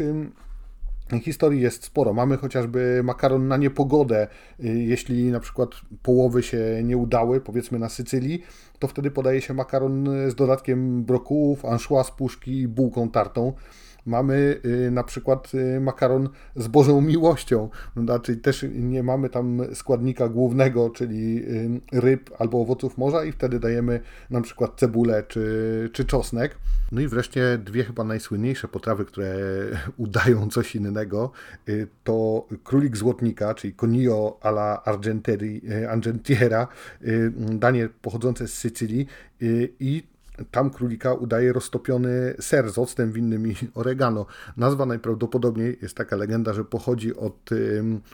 [1.23, 2.13] Historii jest sporo.
[2.13, 4.29] Mamy chociażby makaron na niepogodę.
[4.61, 5.71] Y, jeśli na przykład
[6.03, 8.43] połowy się nie udały, powiedzmy na Sycylii,
[8.79, 13.53] to wtedy podaje się makaron z dodatkiem brokułów, anchois z puszki i bułką tartą.
[14.07, 17.69] Mamy y, na przykład y, makaron z Bożą Miłością.
[17.97, 21.45] Znaczy też nie mamy tam składnika głównego, czyli
[21.93, 24.01] y, ryb albo owoców morza i wtedy dajemy
[24.31, 26.57] na przykład cebulę czy, czy czosnek.
[26.93, 29.37] No i wreszcie dwie chyba najsłynniejsze potrawy, które
[29.97, 31.31] udają coś innego,
[32.05, 34.83] to królik złotnika, czyli conillo alla
[35.89, 36.69] argentiera,
[37.37, 39.07] danie pochodzące z Sycylii
[39.81, 40.12] i
[40.51, 44.27] tam królika udaje roztopiony ser z octem winnym i oregano.
[44.57, 47.51] Nazwa najprawdopodobniej jest taka legenda, że pochodzi od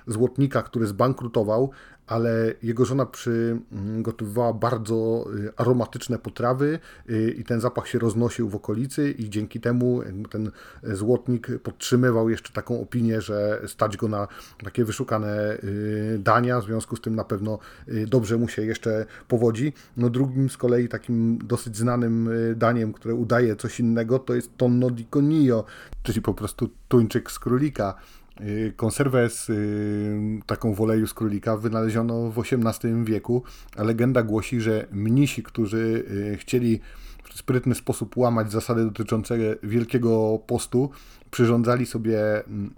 [0.07, 1.71] złotnika, który zbankrutował,
[2.09, 6.79] ale jego żona przygotowywała bardzo y, aromatyczne potrawy
[7.11, 10.01] y, i ten zapach się roznosił w okolicy i dzięki temu
[10.31, 10.51] ten
[10.83, 14.29] złotnik podtrzymywał jeszcze taką opinię, że stać go na
[14.65, 17.59] takie wyszukane y, dania, w związku z tym na pewno
[18.07, 19.73] dobrze mu się jeszcze powodzi.
[19.97, 24.91] No drugim z kolei takim dosyć znanym daniem, które udaje coś innego, to jest tonno
[24.91, 25.65] di conillo,
[26.03, 27.95] czyli po prostu tuńczyk z królika.
[28.41, 33.43] Y, konserwę z y, taką w oleju z królika wynaleziono w XVIII wieku,
[33.77, 36.81] a legenda głosi, że mnisi, którzy y, chcieli
[37.25, 40.91] w sprytny sposób łamać zasady dotyczące Wielkiego Postu,
[41.31, 42.75] przyrządzali sobie mm,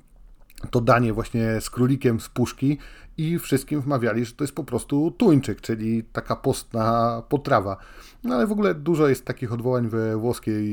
[0.70, 2.78] to danie właśnie z królikiem z puszki
[3.20, 7.76] i wszystkim wmawiali, że to jest po prostu tuńczyk, czyli taka postna potrawa.
[8.24, 10.64] No ale w ogóle dużo jest takich odwołań we włoskiej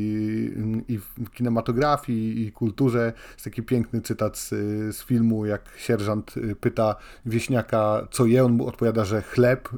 [0.87, 3.13] i w kinematografii i kulturze.
[3.31, 4.49] Jest taki piękny cytat z,
[4.95, 6.95] z filmu, jak sierżant pyta
[7.25, 9.69] wieśniaka, co je, on mu odpowiada, że chleb.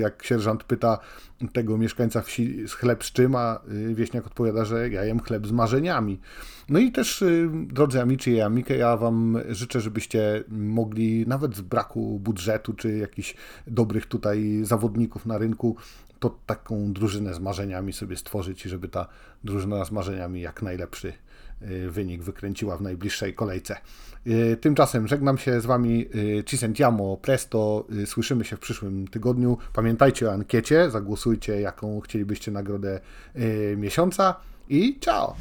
[0.00, 0.98] Jak sierżant pyta
[1.52, 3.60] tego mieszkańca wsi, chleb z czym, a
[3.94, 6.20] wieśniak odpowiada, że ja jem chleb z marzeniami.
[6.68, 12.17] No i też, drodzy amici i amike, ja wam życzę, żebyście mogli nawet z braku
[12.18, 13.34] budżetu, czy jakichś
[13.66, 15.76] dobrych tutaj zawodników na rynku,
[16.18, 19.06] to taką drużynę z marzeniami sobie stworzyć i żeby ta
[19.44, 21.12] drużyna z marzeniami jak najlepszy
[21.62, 23.76] y, wynik wykręciła w najbliższej kolejce.
[24.26, 26.06] Y, tymczasem żegnam się z Wami.
[26.14, 27.86] Y, ci sentiamo presto.
[28.06, 29.58] Słyszymy się w przyszłym tygodniu.
[29.72, 30.90] Pamiętajcie o ankiecie.
[30.90, 33.00] Zagłosujcie, jaką chcielibyście nagrodę
[33.76, 34.36] miesiąca.
[34.68, 35.36] I ciao!